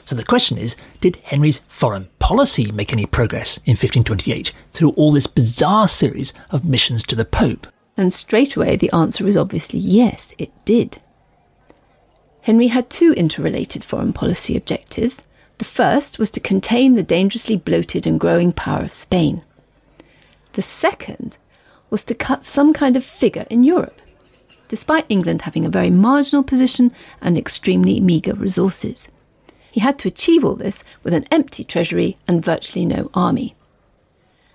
So 0.04 0.15
the 0.15 0.25
question 0.25 0.58
is 0.58 0.75
did 0.99 1.15
Henry's 1.23 1.62
foreign 1.69 2.10
policy 2.19 2.73
make 2.73 2.91
any 2.91 3.06
progress 3.06 3.58
in 3.60 3.78
1528 3.78 4.51
through 4.73 4.89
all 4.91 5.13
this 5.13 5.28
bizarre 5.28 5.88
series 5.88 6.34
of 6.51 6.65
missions 6.65 7.06
to 7.06 7.15
the 7.15 7.23
Pope? 7.23 7.67
And 7.95 8.13
straight 8.13 8.58
away, 8.58 8.75
the 8.75 8.91
answer 8.91 9.25
is 9.25 9.38
obviously 9.38 9.80
yes, 9.80 10.34
it 10.38 10.51
did. 10.65 11.01
Henry 12.41 12.67
had 12.67 12.89
two 12.89 13.13
interrelated 13.13 13.86
foreign 13.86 14.12
policy 14.12 14.58
objectives. 14.58 15.23
The 15.60 15.63
first 15.63 16.19
was 16.19 16.30
to 16.32 16.41
contain 16.41 16.95
the 16.95 17.01
dangerously 17.01 17.56
bloated 17.56 18.06
and 18.06 18.19
growing 18.19 18.51
power 18.51 18.84
of 18.84 18.91
Spain. 18.91 19.41
The 20.51 20.62
second 20.62 21.38
was 21.95 22.03
to 22.03 22.13
cut 22.13 22.45
some 22.45 22.73
kind 22.73 22.97
of 22.97 23.05
figure 23.05 23.45
in 23.49 23.63
Europe, 23.63 24.01
despite 24.67 25.05
England 25.08 25.43
having 25.43 25.63
a 25.63 25.69
very 25.69 25.89
marginal 25.89 26.43
position 26.43 26.91
and 27.21 27.38
extremely 27.38 28.01
meagre 28.01 28.34
resources. 28.34 29.08
He 29.71 29.79
had 29.79 29.97
to 29.99 30.10
achieve 30.10 30.43
all 30.43 30.55
this 30.55 30.84
with 31.03 31.13
an 31.13 31.25
empty 31.31 31.63
treasury 31.63 32.17
and 32.27 32.43
virtually 32.43 32.86
no 32.86 33.10
army. 33.13 33.55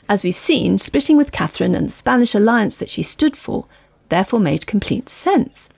As 0.07 0.23
we've 0.23 0.37
seen, 0.37 0.77
splitting 0.77 1.17
with 1.17 1.33
Catherine 1.33 1.75
and 1.75 1.89
the 1.89 1.93
Spanish 1.93 2.35
alliance 2.35 2.77
that 2.77 2.91
she 2.91 3.03
stood 3.03 3.39
for 3.39 3.65
therefore 4.11 4.39
made 4.41 4.67
complete 4.67 5.09
sense. 5.09 5.71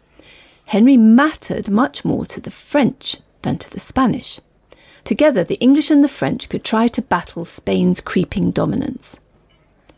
Henry 0.64 0.96
mattered 0.96 1.70
much 1.70 2.04
more 2.04 2.26
to 2.26 2.40
the 2.40 2.50
French 2.50 3.18
than 3.42 3.56
to 3.58 3.70
the 3.70 3.78
Spanish. 3.78 4.40
Together, 5.04 5.44
the 5.44 5.60
English 5.60 5.92
and 5.92 6.02
the 6.02 6.08
French 6.08 6.48
could 6.48 6.64
try 6.64 6.88
to 6.88 7.02
battle 7.02 7.44
Spain's 7.44 8.00
creeping 8.00 8.50
dominance. 8.50 9.20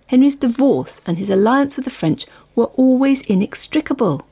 Henry's 0.06 0.34
divorce 0.34 1.00
and 1.06 1.18
his 1.18 1.30
alliance 1.30 1.76
with 1.76 1.84
the 1.84 1.90
French 1.90 2.26
were 2.54 2.66
always 2.76 3.22
inextricable. 3.22 4.26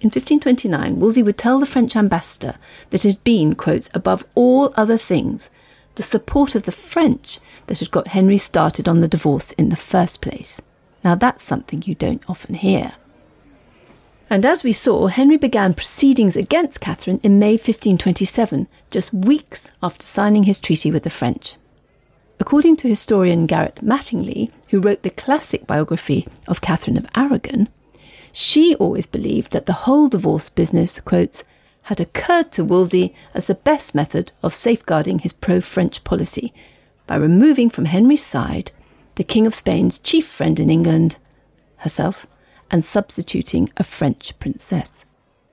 In 0.00 0.08
1529, 0.08 0.98
Wolsey 1.00 1.22
would 1.22 1.38
tell 1.38 1.58
the 1.58 1.66
French 1.66 1.96
ambassador 1.96 2.56
that 2.90 3.04
it 3.04 3.08
had 3.08 3.24
been, 3.24 3.56
above 3.94 4.24
all 4.34 4.72
other 4.76 4.98
things, 4.98 5.48
the 5.94 6.02
support 6.02 6.54
of 6.54 6.64
the 6.64 6.72
French 6.72 7.38
that 7.66 7.78
had 7.78 7.90
got 7.90 8.08
Henry 8.08 8.38
started 8.38 8.88
on 8.88 9.00
the 9.00 9.08
divorce 9.08 9.52
in 9.52 9.68
the 9.68 9.76
first 9.76 10.20
place. 10.20 10.60
Now 11.02 11.14
that's 11.14 11.44
something 11.44 11.82
you 11.86 11.94
don't 11.94 12.28
often 12.28 12.54
hear. 12.54 12.94
And 14.30 14.44
as 14.44 14.64
we 14.64 14.72
saw, 14.72 15.06
Henry 15.06 15.36
began 15.36 15.74
proceedings 15.74 16.34
against 16.34 16.80
Catherine 16.80 17.20
in 17.22 17.38
May 17.38 17.52
1527, 17.52 18.66
just 18.90 19.12
weeks 19.12 19.70
after 19.82 20.04
signing 20.04 20.44
his 20.44 20.58
treaty 20.58 20.90
with 20.90 21.04
the 21.04 21.10
French. 21.10 21.56
According 22.40 22.76
to 22.76 22.88
historian 22.88 23.46
Garrett 23.46 23.80
Mattingly, 23.82 24.50
who 24.68 24.80
wrote 24.80 25.02
the 25.02 25.10
classic 25.10 25.66
biography 25.66 26.26
of 26.48 26.60
Catherine 26.60 26.96
of 26.96 27.06
Aragon, 27.14 27.68
she 28.32 28.74
always 28.76 29.06
believed 29.06 29.52
that 29.52 29.66
the 29.66 29.72
whole 29.72 30.08
divorce 30.08 30.48
business, 30.48 30.98
quotes, 31.00 31.44
had 31.82 32.00
occurred 32.00 32.50
to 32.52 32.64
Wolsey 32.64 33.14
as 33.34 33.44
the 33.44 33.54
best 33.54 33.94
method 33.94 34.32
of 34.42 34.52
safeguarding 34.52 35.20
his 35.20 35.32
pro 35.32 35.60
French 35.60 36.02
policy 36.02 36.52
by 37.06 37.14
removing 37.14 37.70
from 37.70 37.84
Henry's 37.84 38.24
side 38.24 38.72
the 39.16 39.24
King 39.24 39.46
of 39.46 39.54
Spain's 39.54 39.98
chief 39.98 40.26
friend 40.26 40.58
in 40.58 40.70
England, 40.70 41.16
herself, 41.76 42.26
and 42.70 42.84
substituting 42.84 43.70
a 43.76 43.84
French 43.84 44.36
princess. 44.40 44.90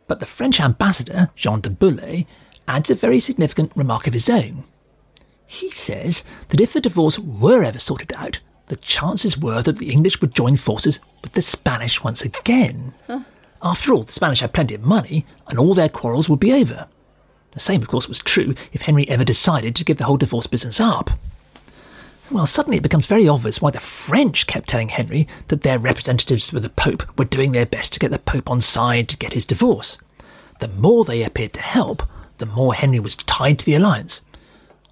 But 0.07 0.19
the 0.19 0.25
French 0.25 0.59
ambassador, 0.59 1.29
Jean 1.35 1.61
du 1.61 1.69
Bellay, 1.69 2.25
adds 2.67 2.89
a 2.89 2.95
very 2.95 3.19
significant 3.19 3.71
remark 3.75 4.07
of 4.07 4.13
his 4.13 4.29
own. 4.29 4.63
He 5.51 5.69
says 5.69 6.23
that 6.47 6.61
if 6.61 6.71
the 6.71 6.79
divorce 6.79 7.19
were 7.19 7.61
ever 7.61 7.77
sorted 7.77 8.13
out, 8.15 8.39
the 8.67 8.77
chances 8.77 9.37
were 9.37 9.61
that 9.61 9.79
the 9.79 9.91
English 9.91 10.21
would 10.21 10.33
join 10.33 10.55
forces 10.55 11.01
with 11.21 11.33
the 11.33 11.41
Spanish 11.41 12.01
once 12.01 12.21
again. 12.21 12.93
Huh. 13.05 13.19
After 13.61 13.93
all, 13.93 14.03
the 14.03 14.13
Spanish 14.13 14.39
had 14.39 14.53
plenty 14.53 14.75
of 14.75 14.81
money, 14.81 15.25
and 15.47 15.59
all 15.59 15.73
their 15.73 15.89
quarrels 15.89 16.29
would 16.29 16.39
be 16.39 16.53
over. 16.53 16.87
The 17.51 17.59
same, 17.59 17.81
of 17.81 17.89
course, 17.89 18.07
was 18.07 18.19
true 18.19 18.55
if 18.71 18.83
Henry 18.83 19.07
ever 19.09 19.25
decided 19.25 19.75
to 19.75 19.83
give 19.83 19.97
the 19.97 20.05
whole 20.05 20.15
divorce 20.15 20.47
business 20.47 20.79
up. 20.79 21.09
Well, 22.31 22.47
suddenly 22.47 22.77
it 22.77 22.83
becomes 22.83 23.05
very 23.05 23.27
obvious 23.27 23.61
why 23.61 23.71
the 23.71 23.81
French 23.81 24.47
kept 24.47 24.69
telling 24.69 24.87
Henry 24.87 25.27
that 25.49 25.63
their 25.63 25.77
representatives 25.77 26.53
with 26.53 26.63
the 26.63 26.69
Pope 26.69 27.03
were 27.19 27.25
doing 27.25 27.51
their 27.51 27.65
best 27.65 27.91
to 27.91 27.99
get 27.99 28.11
the 28.11 28.19
Pope 28.19 28.49
on 28.49 28.61
side 28.61 29.09
to 29.09 29.17
get 29.17 29.33
his 29.33 29.43
divorce. 29.43 29.97
The 30.61 30.69
more 30.69 31.03
they 31.03 31.23
appeared 31.23 31.51
to 31.53 31.61
help, 31.61 32.03
the 32.37 32.45
more 32.45 32.73
Henry 32.73 33.01
was 33.01 33.17
tied 33.17 33.59
to 33.59 33.65
the 33.65 33.75
alliance. 33.75 34.21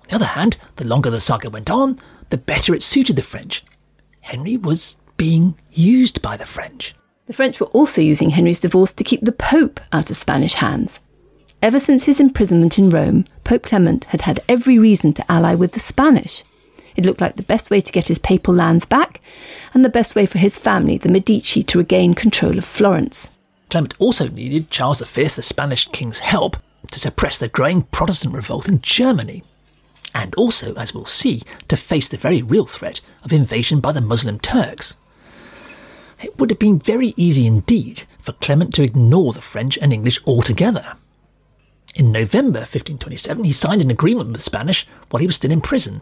On 0.09 0.17
the 0.17 0.25
other 0.25 0.33
hand, 0.33 0.57
the 0.77 0.85
longer 0.85 1.11
the 1.11 1.21
saga 1.21 1.51
went 1.51 1.69
on, 1.69 1.99
the 2.31 2.37
better 2.37 2.73
it 2.73 2.81
suited 2.81 3.15
the 3.15 3.21
French. 3.21 3.63
Henry 4.21 4.57
was 4.57 4.97
being 5.17 5.55
used 5.71 6.23
by 6.23 6.35
the 6.35 6.47
French. 6.47 6.95
The 7.27 7.33
French 7.33 7.59
were 7.59 7.67
also 7.67 8.01
using 8.01 8.31
Henry's 8.31 8.59
divorce 8.59 8.91
to 8.93 9.03
keep 9.03 9.21
the 9.21 9.31
Pope 9.31 9.79
out 9.93 10.09
of 10.09 10.17
Spanish 10.17 10.55
hands. 10.55 10.97
Ever 11.61 11.79
since 11.79 12.05
his 12.05 12.19
imprisonment 12.19 12.79
in 12.79 12.89
Rome, 12.89 13.25
Pope 13.43 13.61
Clement 13.61 14.05
had 14.05 14.23
had 14.23 14.43
every 14.49 14.79
reason 14.79 15.13
to 15.13 15.31
ally 15.31 15.53
with 15.53 15.73
the 15.73 15.79
Spanish. 15.79 16.43
It 16.95 17.05
looked 17.05 17.21
like 17.21 17.35
the 17.35 17.43
best 17.43 17.69
way 17.69 17.79
to 17.79 17.91
get 17.91 18.07
his 18.07 18.17
papal 18.17 18.55
lands 18.55 18.85
back, 18.85 19.21
and 19.75 19.85
the 19.85 19.89
best 19.89 20.15
way 20.15 20.25
for 20.25 20.39
his 20.39 20.57
family, 20.57 20.97
the 20.97 21.09
Medici, 21.09 21.61
to 21.61 21.77
regain 21.77 22.15
control 22.15 22.57
of 22.57 22.65
Florence. 22.65 23.29
Clement 23.69 23.93
also 23.99 24.27
needed 24.27 24.71
Charles 24.71 25.01
V, 25.01 25.27
the 25.27 25.43
Spanish 25.43 25.87
king's 25.89 26.17
help, 26.17 26.57
to 26.89 26.99
suppress 26.99 27.37
the 27.37 27.47
growing 27.47 27.83
Protestant 27.83 28.33
revolt 28.33 28.67
in 28.67 28.81
Germany, 28.81 29.43
and 30.19 30.36
also, 30.36 30.73
as 30.75 30.93
we'll 30.93 31.05
see, 31.05 31.41
to 31.67 31.77
face 31.77 32.08
the 32.08 32.17
very 32.17 32.41
real 32.41 32.65
threat 32.65 33.01
of 33.23 33.34
invasion 33.34 33.79
by 33.79 33.91
the 33.91 34.01
Muslim 34.01 34.39
Turks. 34.39 34.95
It 36.21 36.38
would 36.38 36.49
have 36.49 36.60
been 36.60 36.79
very 36.79 37.13
easy 37.15 37.47
indeed 37.47 38.03
for 38.19 38.34
Clement 38.34 38.73
to 38.75 38.84
ignore 38.84 39.34
the 39.34 39.41
French 39.41 39.77
and 39.82 39.93
English 39.93 40.19
altogether. 40.27 40.95
In 41.95 42.12
November 42.12 42.60
1527, 42.60 43.43
he 43.43 43.51
signed 43.51 43.82
an 43.82 43.89
agreement 43.89 44.27
with 44.27 44.38
the 44.38 44.43
Spanish 44.43 44.86
while 45.10 45.21
he 45.21 45.27
was 45.27 45.38
still 45.38 45.51
in 45.51 45.62
prison, 45.62 46.01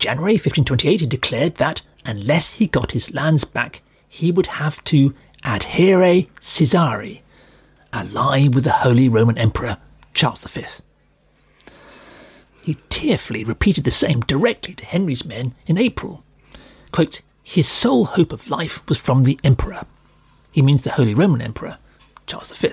January 0.00 0.34
1528, 0.34 1.00
he 1.00 1.06
declared 1.06 1.56
that 1.56 1.82
unless 2.06 2.52
he 2.52 2.66
got 2.66 2.92
his 2.92 3.12
lands 3.12 3.44
back, 3.44 3.82
he 4.08 4.32
would 4.32 4.46
have 4.46 4.82
to 4.84 5.14
adhere 5.44 6.26
Caesari, 6.40 7.20
ally 7.92 8.48
with 8.48 8.64
the 8.64 8.72
Holy 8.72 9.10
Roman 9.10 9.36
Emperor 9.36 9.76
Charles 10.14 10.42
V. 10.42 10.64
He 12.62 12.78
tearfully 12.88 13.44
repeated 13.44 13.84
the 13.84 13.90
same 13.90 14.20
directly 14.20 14.74
to 14.74 14.84
Henry's 14.84 15.24
men 15.24 15.54
in 15.66 15.78
April. 15.78 16.22
Quote, 16.92 17.20
his 17.42 17.66
sole 17.66 18.04
hope 18.04 18.32
of 18.32 18.50
life 18.50 18.80
was 18.88 18.98
from 18.98 19.24
the 19.24 19.38
Emperor. 19.42 19.84
He 20.52 20.62
means 20.62 20.82
the 20.82 20.92
Holy 20.92 21.14
Roman 21.14 21.40
Emperor, 21.40 21.78
Charles 22.26 22.50
V. 22.52 22.70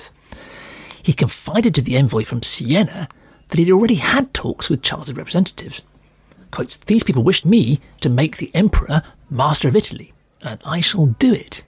He 1.02 1.14
confided 1.14 1.74
to 1.76 1.82
the 1.82 1.98
envoy 1.98 2.26
from 2.26 2.44
Siena 2.44 3.08
that 3.48 3.58
he'd 3.58 3.72
already 3.72 3.96
had 3.96 4.34
talks 4.34 4.70
with 4.70 4.84
Charles's 4.84 5.16
representatives 5.16 5.82
quotes, 6.52 6.78
These 6.78 7.04
people 7.04 7.24
wished 7.24 7.46
me 7.46 7.80
to 8.02 8.10
make 8.10 8.38
the 8.38 8.52
emperor 8.54 9.02
master 9.30 9.68
of 9.68 9.76
Italy, 9.76 10.14
and 10.42 10.60
I 10.66 10.82
shall 10.82 11.08
do 11.08 11.34
it. 11.34 11.64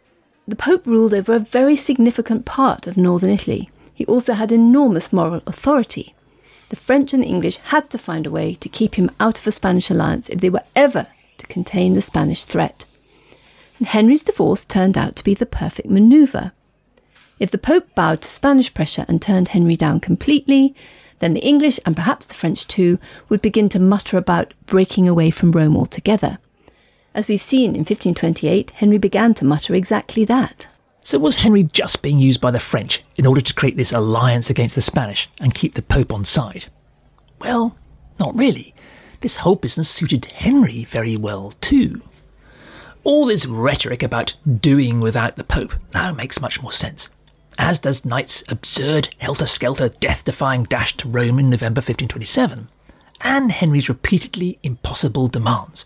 The 0.48 0.56
Pope 0.56 0.86
ruled 0.88 1.14
over 1.14 1.34
a 1.34 1.40
very 1.40 1.76
significant 1.76 2.46
part 2.46 2.88
of 2.88 2.98
northern 2.98 3.30
Italy. 3.30 3.70
He 3.94 4.06
also 4.06 4.34
had 4.34 4.52
enormous 4.52 5.14
moral 5.14 5.44
authority. 5.46 6.16
The 6.70 6.76
French 6.76 7.14
and 7.14 7.24
the 7.24 7.28
English 7.28 7.58
had 7.58 7.90
to 7.90 7.98
find 7.98 8.26
a 8.26 8.32
way 8.32 8.56
to 8.56 8.70
keep 8.70 8.96
him 8.96 9.10
out 9.20 9.40
of 9.40 9.48
a 9.48 9.52
Spanish 9.52 9.90
alliance 9.90 10.30
if 10.30 10.40
they 10.40 10.50
were 10.50 10.64
ever 10.76 11.08
to 11.40 11.48
contain 11.48 11.96
the 11.96 12.02
Spanish 12.02 12.46
threat. 12.46 12.86
And 13.80 13.88
Henry's 13.88 14.24
divorce 14.24 14.66
turned 14.66 14.98
out 14.98 15.16
to 15.16 15.24
be 15.24 15.34
the 15.34 15.46
perfect 15.46 15.90
manoeuvre. 15.90 16.54
If 17.40 17.52
the 17.52 17.58
Pope 17.58 17.96
bowed 17.96 18.22
to 18.22 18.30
Spanish 18.30 18.74
pressure 18.74 19.06
and 19.08 19.22
turned 19.22 19.50
Henry 19.50 19.76
down 19.76 20.00
completely, 20.00 20.76
then 21.20 21.34
the 21.34 21.44
English, 21.44 21.80
and 21.86 21.96
perhaps 21.96 22.26
the 22.26 22.34
French 22.34 22.68
too, 22.68 23.00
would 23.30 23.42
begin 23.42 23.70
to 23.70 23.80
mutter 23.80 24.18
about 24.18 24.54
breaking 24.66 25.08
away 25.08 25.32
from 25.32 25.52
Rome 25.52 25.76
altogether. 25.76 26.38
As 27.16 27.28
we've 27.28 27.42
seen 27.42 27.72
in 27.72 27.80
1528, 27.80 28.72
Henry 28.72 28.98
began 28.98 29.34
to 29.36 29.46
mutter 29.46 29.74
exactly 29.74 30.24
that. 30.26 30.68
So 31.10 31.17
was 31.17 31.38
Henry 31.38 31.63
just 31.63 32.04
being 32.04 32.19
used 32.19 32.39
by 32.39 32.52
the 32.52 32.60
French 32.60 33.02
in 33.17 33.26
order 33.26 33.41
to 33.41 33.54
create 33.56 33.76
this 33.76 33.91
alliance 33.91 34.52
against 34.52 34.76
the 34.76 34.82
Spanish 34.82 35.28
and 35.39 35.56
keep 35.56 35.74
the 35.74 35.82
Pope 35.82 36.13
on 36.13 36.24
side? 36.24 36.67
Well, 37.39 37.76
not 38.19 38.38
really. 38.38 38.76
This 39.22 39.38
whole 39.38 39.56
business 39.56 39.89
suited 39.89 40.26
Henry 40.26 40.84
very 40.84 41.17
well 41.17 41.54
too. 41.62 42.04
All 43.04 43.26
this 43.26 43.48
rhetoric 43.48 44.04
about 44.04 44.36
doing 44.62 45.00
without 45.00 45.36
the 45.36 45.43
Pope 45.43 45.74
now 45.95 46.13
makes 46.13 46.39
much 46.39 46.62
more 46.62 46.72
sense 46.72 47.10
as 47.58 47.80
does 47.80 48.06
Knight's 48.06 48.43
absurd, 48.48 49.10
helter 49.17 49.48
skelter, 49.48 49.89
death 49.89 50.24
defying 50.24 50.65
dash 50.65 50.95
to 50.98 51.10
Rome 51.10 51.39
in 51.39 51.50
November 51.50 51.80
1527, 51.80 52.69
and 53.22 53.52
Henry's 53.52 53.89
repeatedly 53.89 54.60
impossible 54.62 55.28
demands, 55.28 55.86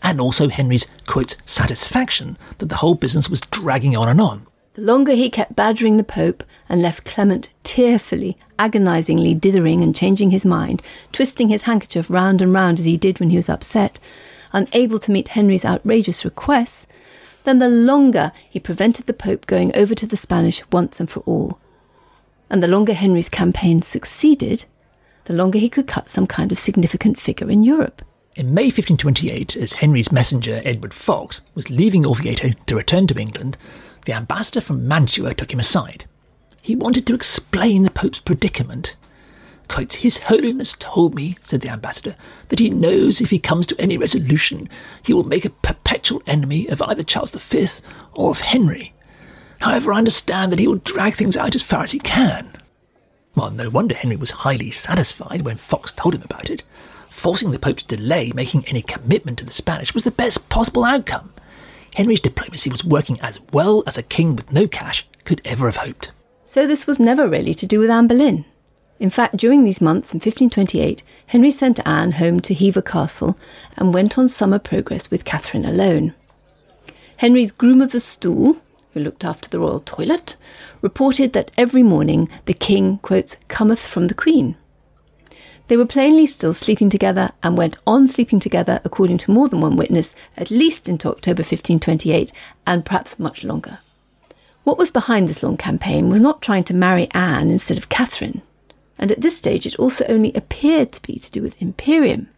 and 0.00 0.20
also 0.20 0.48
Henry's, 0.48 0.86
quote, 1.08 1.34
satisfaction 1.44 2.38
that 2.58 2.66
the 2.66 2.76
whole 2.76 2.94
business 2.94 3.28
was 3.28 3.40
dragging 3.40 3.96
on 3.96 4.08
and 4.08 4.20
on. 4.20 4.46
The 4.74 4.82
longer 4.82 5.14
he 5.14 5.30
kept 5.30 5.56
badgering 5.56 5.96
the 5.96 6.04
Pope 6.04 6.44
and 6.68 6.80
left 6.80 7.04
Clement 7.04 7.48
tearfully, 7.64 8.38
agonizingly 8.56 9.34
dithering 9.34 9.82
and 9.82 9.96
changing 9.96 10.30
his 10.30 10.44
mind, 10.44 10.80
twisting 11.12 11.48
his 11.48 11.62
handkerchief 11.62 12.08
round 12.08 12.40
and 12.40 12.54
round 12.54 12.78
as 12.78 12.84
he 12.84 12.96
did 12.96 13.18
when 13.18 13.30
he 13.30 13.36
was 13.36 13.48
upset, 13.48 13.98
unable 14.52 15.00
to 15.00 15.10
meet 15.10 15.28
Henry's 15.28 15.64
outrageous 15.64 16.24
requests, 16.24 16.86
then 17.42 17.58
the 17.58 17.68
longer 17.68 18.30
he 18.48 18.60
prevented 18.60 19.06
the 19.06 19.12
Pope 19.12 19.46
going 19.46 19.74
over 19.74 19.94
to 19.94 20.06
the 20.06 20.16
Spanish 20.16 20.62
once 20.70 21.00
and 21.00 21.10
for 21.10 21.20
all. 21.20 21.58
And 22.48 22.62
the 22.62 22.68
longer 22.68 22.92
Henry's 22.92 23.28
campaign 23.28 23.82
succeeded, 23.82 24.66
the 25.24 25.34
longer 25.34 25.58
he 25.58 25.68
could 25.68 25.88
cut 25.88 26.08
some 26.08 26.28
kind 26.28 26.52
of 26.52 26.58
significant 26.60 27.18
figure 27.18 27.50
in 27.50 27.64
Europe. 27.64 28.02
In 28.36 28.54
May 28.54 28.66
1528, 28.66 29.56
as 29.56 29.72
Henry's 29.74 30.12
messenger 30.12 30.62
Edward 30.64 30.94
Fox 30.94 31.40
was 31.56 31.70
leaving 31.70 32.04
Orvieto 32.04 32.54
to 32.66 32.76
return 32.76 33.08
to 33.08 33.18
England, 33.18 33.56
the 34.04 34.12
ambassador 34.12 34.60
from 34.60 34.88
Mantua 34.88 35.34
took 35.34 35.52
him 35.52 35.60
aside. 35.60 36.04
He 36.62 36.76
wanted 36.76 37.06
to 37.06 37.14
explain 37.14 37.82
the 37.82 37.90
Pope's 37.90 38.20
predicament 38.20 38.96
Quotes, 39.70 39.94
His 39.94 40.18
Holiness 40.18 40.74
told 40.80 41.14
me, 41.14 41.36
said 41.42 41.60
the 41.60 41.68
ambassador, 41.68 42.16
that 42.48 42.58
he 42.58 42.70
knows 42.70 43.20
if 43.20 43.30
he 43.30 43.38
comes 43.38 43.68
to 43.68 43.80
any 43.80 43.96
resolution, 43.96 44.68
he 45.04 45.12
will 45.14 45.22
make 45.22 45.44
a 45.44 45.50
perpetual 45.50 46.20
enemy 46.26 46.66
of 46.66 46.82
either 46.82 47.04
Charles 47.04 47.30
V 47.30 47.68
or 48.12 48.32
of 48.32 48.40
Henry. 48.40 48.92
However, 49.60 49.92
I 49.92 49.98
understand 49.98 50.50
that 50.50 50.58
he 50.58 50.66
will 50.66 50.80
drag 50.82 51.14
things 51.14 51.36
out 51.36 51.54
as 51.54 51.62
far 51.62 51.84
as 51.84 51.92
he 51.92 52.00
can. 52.00 52.50
Well, 53.36 53.52
no 53.52 53.70
wonder 53.70 53.94
Henry 53.94 54.16
was 54.16 54.32
highly 54.42 54.72
satisfied 54.72 55.42
when 55.42 55.56
Fox 55.56 55.92
told 55.92 56.16
him 56.16 56.22
about 56.22 56.50
it. 56.50 56.64
Forcing 57.08 57.52
the 57.52 57.58
Pope 57.60 57.76
to 57.76 57.96
delay 57.96 58.32
making 58.34 58.66
any 58.66 58.82
commitment 58.82 59.38
to 59.38 59.44
the 59.44 59.52
Spanish 59.52 59.94
was 59.94 60.02
the 60.02 60.10
best 60.10 60.48
possible 60.48 60.84
outcome. 60.84 61.32
Henry's 61.94 62.20
diplomacy 62.20 62.70
was 62.70 62.84
working 62.84 63.20
as 63.20 63.38
well 63.52 63.82
as 63.86 63.98
a 63.98 64.02
king 64.02 64.36
with 64.36 64.52
no 64.52 64.66
cash 64.66 65.06
could 65.24 65.40
ever 65.44 65.66
have 65.66 65.76
hoped. 65.76 66.12
So 66.44 66.66
this 66.66 66.86
was 66.86 66.98
never 66.98 67.28
really 67.28 67.54
to 67.54 67.66
do 67.66 67.80
with 67.80 67.90
Anne 67.90 68.06
Boleyn. 68.06 68.44
In 68.98 69.10
fact, 69.10 69.36
during 69.36 69.64
these 69.64 69.80
months 69.80 70.12
in 70.12 70.18
1528, 70.18 71.02
Henry 71.28 71.50
sent 71.50 71.86
Anne 71.86 72.12
home 72.12 72.40
to 72.40 72.54
Hever 72.54 72.82
Castle 72.82 73.38
and 73.76 73.94
went 73.94 74.18
on 74.18 74.28
summer 74.28 74.58
progress 74.58 75.10
with 75.10 75.24
Catherine 75.24 75.64
alone. 75.64 76.14
Henry's 77.16 77.50
groom 77.50 77.80
of 77.80 77.92
the 77.92 78.00
stool, 78.00 78.58
who 78.92 79.00
looked 79.00 79.24
after 79.24 79.48
the 79.48 79.60
royal 79.60 79.80
toilet, 79.80 80.36
reported 80.82 81.32
that 81.32 81.50
every 81.56 81.82
morning 81.82 82.28
the 82.44 82.54
king, 82.54 82.98
quotes, 82.98 83.36
cometh 83.48 83.80
from 83.80 84.08
the 84.08 84.14
queen. 84.14 84.56
They 85.70 85.76
were 85.76 85.86
plainly 85.86 86.26
still 86.26 86.52
sleeping 86.52 86.90
together 86.90 87.30
and 87.44 87.56
went 87.56 87.78
on 87.86 88.08
sleeping 88.08 88.40
together, 88.40 88.80
according 88.82 89.18
to 89.18 89.30
more 89.30 89.48
than 89.48 89.60
one 89.60 89.76
witness, 89.76 90.16
at 90.36 90.50
least 90.50 90.88
into 90.88 91.08
October 91.08 91.42
1528 91.42 92.32
and 92.66 92.84
perhaps 92.84 93.20
much 93.20 93.44
longer. 93.44 93.78
What 94.64 94.78
was 94.78 94.90
behind 94.90 95.28
this 95.28 95.44
long 95.44 95.56
campaign 95.56 96.08
was 96.08 96.20
not 96.20 96.42
trying 96.42 96.64
to 96.64 96.74
marry 96.74 97.08
Anne 97.12 97.52
instead 97.52 97.78
of 97.78 97.88
Catherine, 97.88 98.42
and 98.98 99.12
at 99.12 99.20
this 99.20 99.36
stage 99.36 99.64
it 99.64 99.76
also 99.76 100.04
only 100.08 100.32
appeared 100.34 100.90
to 100.90 101.02
be 101.02 101.20
to 101.20 101.30
do 101.30 101.40
with 101.40 101.62
Imperium. 101.62 102.28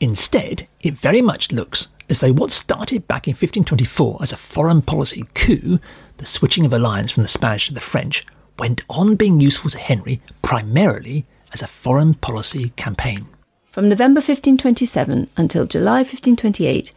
Instead, 0.00 0.66
it 0.80 0.94
very 0.94 1.20
much 1.20 1.52
looks 1.52 1.88
as 2.08 2.20
though 2.20 2.32
what 2.32 2.50
started 2.50 3.06
back 3.06 3.28
in 3.28 3.32
1524 3.32 4.20
as 4.22 4.32
a 4.32 4.38
foreign 4.38 4.80
policy 4.80 5.26
coup, 5.34 5.78
the 6.16 6.24
switching 6.24 6.64
of 6.64 6.72
alliance 6.72 7.10
from 7.10 7.24
the 7.24 7.28
Spanish 7.28 7.68
to 7.68 7.74
the 7.74 7.80
French, 7.80 8.24
went 8.58 8.80
on 8.88 9.16
being 9.16 9.38
useful 9.38 9.68
to 9.68 9.76
Henry 9.76 10.22
primarily 10.40 11.26
as 11.52 11.62
a 11.62 11.66
foreign 11.66 12.14
policy 12.14 12.70
campaign. 12.76 13.26
From 13.70 13.88
November 13.88 14.18
1527 14.18 15.28
until 15.36 15.66
July 15.66 15.98
1528, 15.98 16.92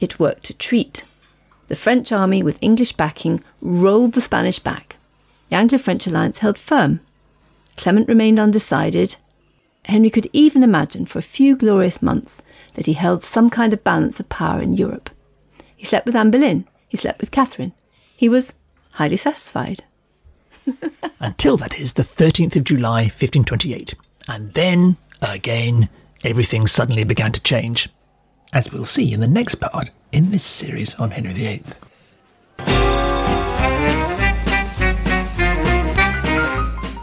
it 0.00 0.20
worked 0.20 0.50
a 0.50 0.54
treat. 0.54 1.04
The 1.68 1.76
French 1.76 2.12
army, 2.12 2.42
with 2.42 2.58
English 2.62 2.92
backing, 2.92 3.42
rolled 3.60 4.12
the 4.12 4.20
Spanish 4.20 4.58
back. 4.58 4.96
The 5.48 5.56
Anglo 5.56 5.78
French 5.78 6.06
alliance 6.06 6.38
held 6.38 6.58
firm. 6.58 7.00
Clement 7.76 8.08
remained 8.08 8.38
undecided. 8.38 9.16
Henry 9.84 10.10
could 10.10 10.28
even 10.32 10.62
imagine 10.62 11.06
for 11.06 11.18
a 11.18 11.22
few 11.22 11.56
glorious 11.56 12.02
months 12.02 12.42
that 12.74 12.86
he 12.86 12.92
held 12.92 13.24
some 13.24 13.48
kind 13.48 13.72
of 13.72 13.84
balance 13.84 14.20
of 14.20 14.28
power 14.28 14.60
in 14.60 14.74
Europe. 14.74 15.10
He 15.76 15.86
slept 15.86 16.06
with 16.06 16.16
Anne 16.16 16.30
Boleyn, 16.30 16.66
he 16.88 16.96
slept 16.96 17.20
with 17.20 17.30
Catherine. 17.30 17.72
He 18.16 18.28
was 18.28 18.54
highly 18.92 19.16
satisfied. 19.16 19.84
Until 21.20 21.56
that 21.56 21.78
is 21.78 21.94
the 21.94 22.02
13th 22.02 22.56
of 22.56 22.64
July 22.64 23.02
1528. 23.02 23.94
And 24.28 24.52
then, 24.52 24.96
again, 25.22 25.88
everything 26.24 26.66
suddenly 26.66 27.04
began 27.04 27.32
to 27.32 27.40
change, 27.40 27.88
as 28.52 28.72
we'll 28.72 28.84
see 28.84 29.12
in 29.12 29.20
the 29.20 29.26
next 29.26 29.56
part 29.56 29.90
in 30.12 30.30
this 30.30 30.44
series 30.44 30.94
on 30.96 31.10
Henry 31.10 31.32
VIII. 31.32 31.62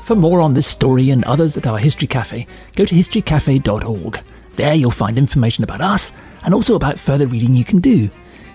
For 0.05 0.15
more 0.15 0.39
on 0.39 0.53
this 0.53 0.67
story 0.67 1.09
and 1.09 1.23
others 1.25 1.57
at 1.57 1.65
our 1.65 1.79
History 1.79 2.07
Cafe, 2.07 2.45
go 2.75 2.85
to 2.85 2.95
historycafe.org. 2.95 4.19
There 4.55 4.75
you'll 4.75 4.91
find 4.91 5.17
information 5.17 5.63
about 5.63 5.81
us 5.81 6.11
and 6.43 6.53
also 6.53 6.75
about 6.75 6.99
further 6.99 7.25
reading 7.25 7.55
you 7.55 7.65
can 7.65 7.79
do. 7.79 8.09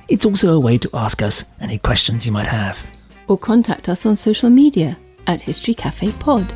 It's 0.08 0.24
also 0.24 0.54
a 0.54 0.60
way 0.60 0.78
to 0.78 0.90
ask 0.94 1.22
us 1.22 1.44
any 1.60 1.78
questions 1.78 2.24
you 2.24 2.30
might 2.30 2.46
have. 2.46 2.78
Or 3.30 3.38
contact 3.38 3.88
us 3.88 4.06
on 4.06 4.16
social 4.16 4.50
media 4.50 4.98
at 5.28 5.40
History 5.40 5.72
Cafe 5.72 6.10
Pod. 6.18 6.52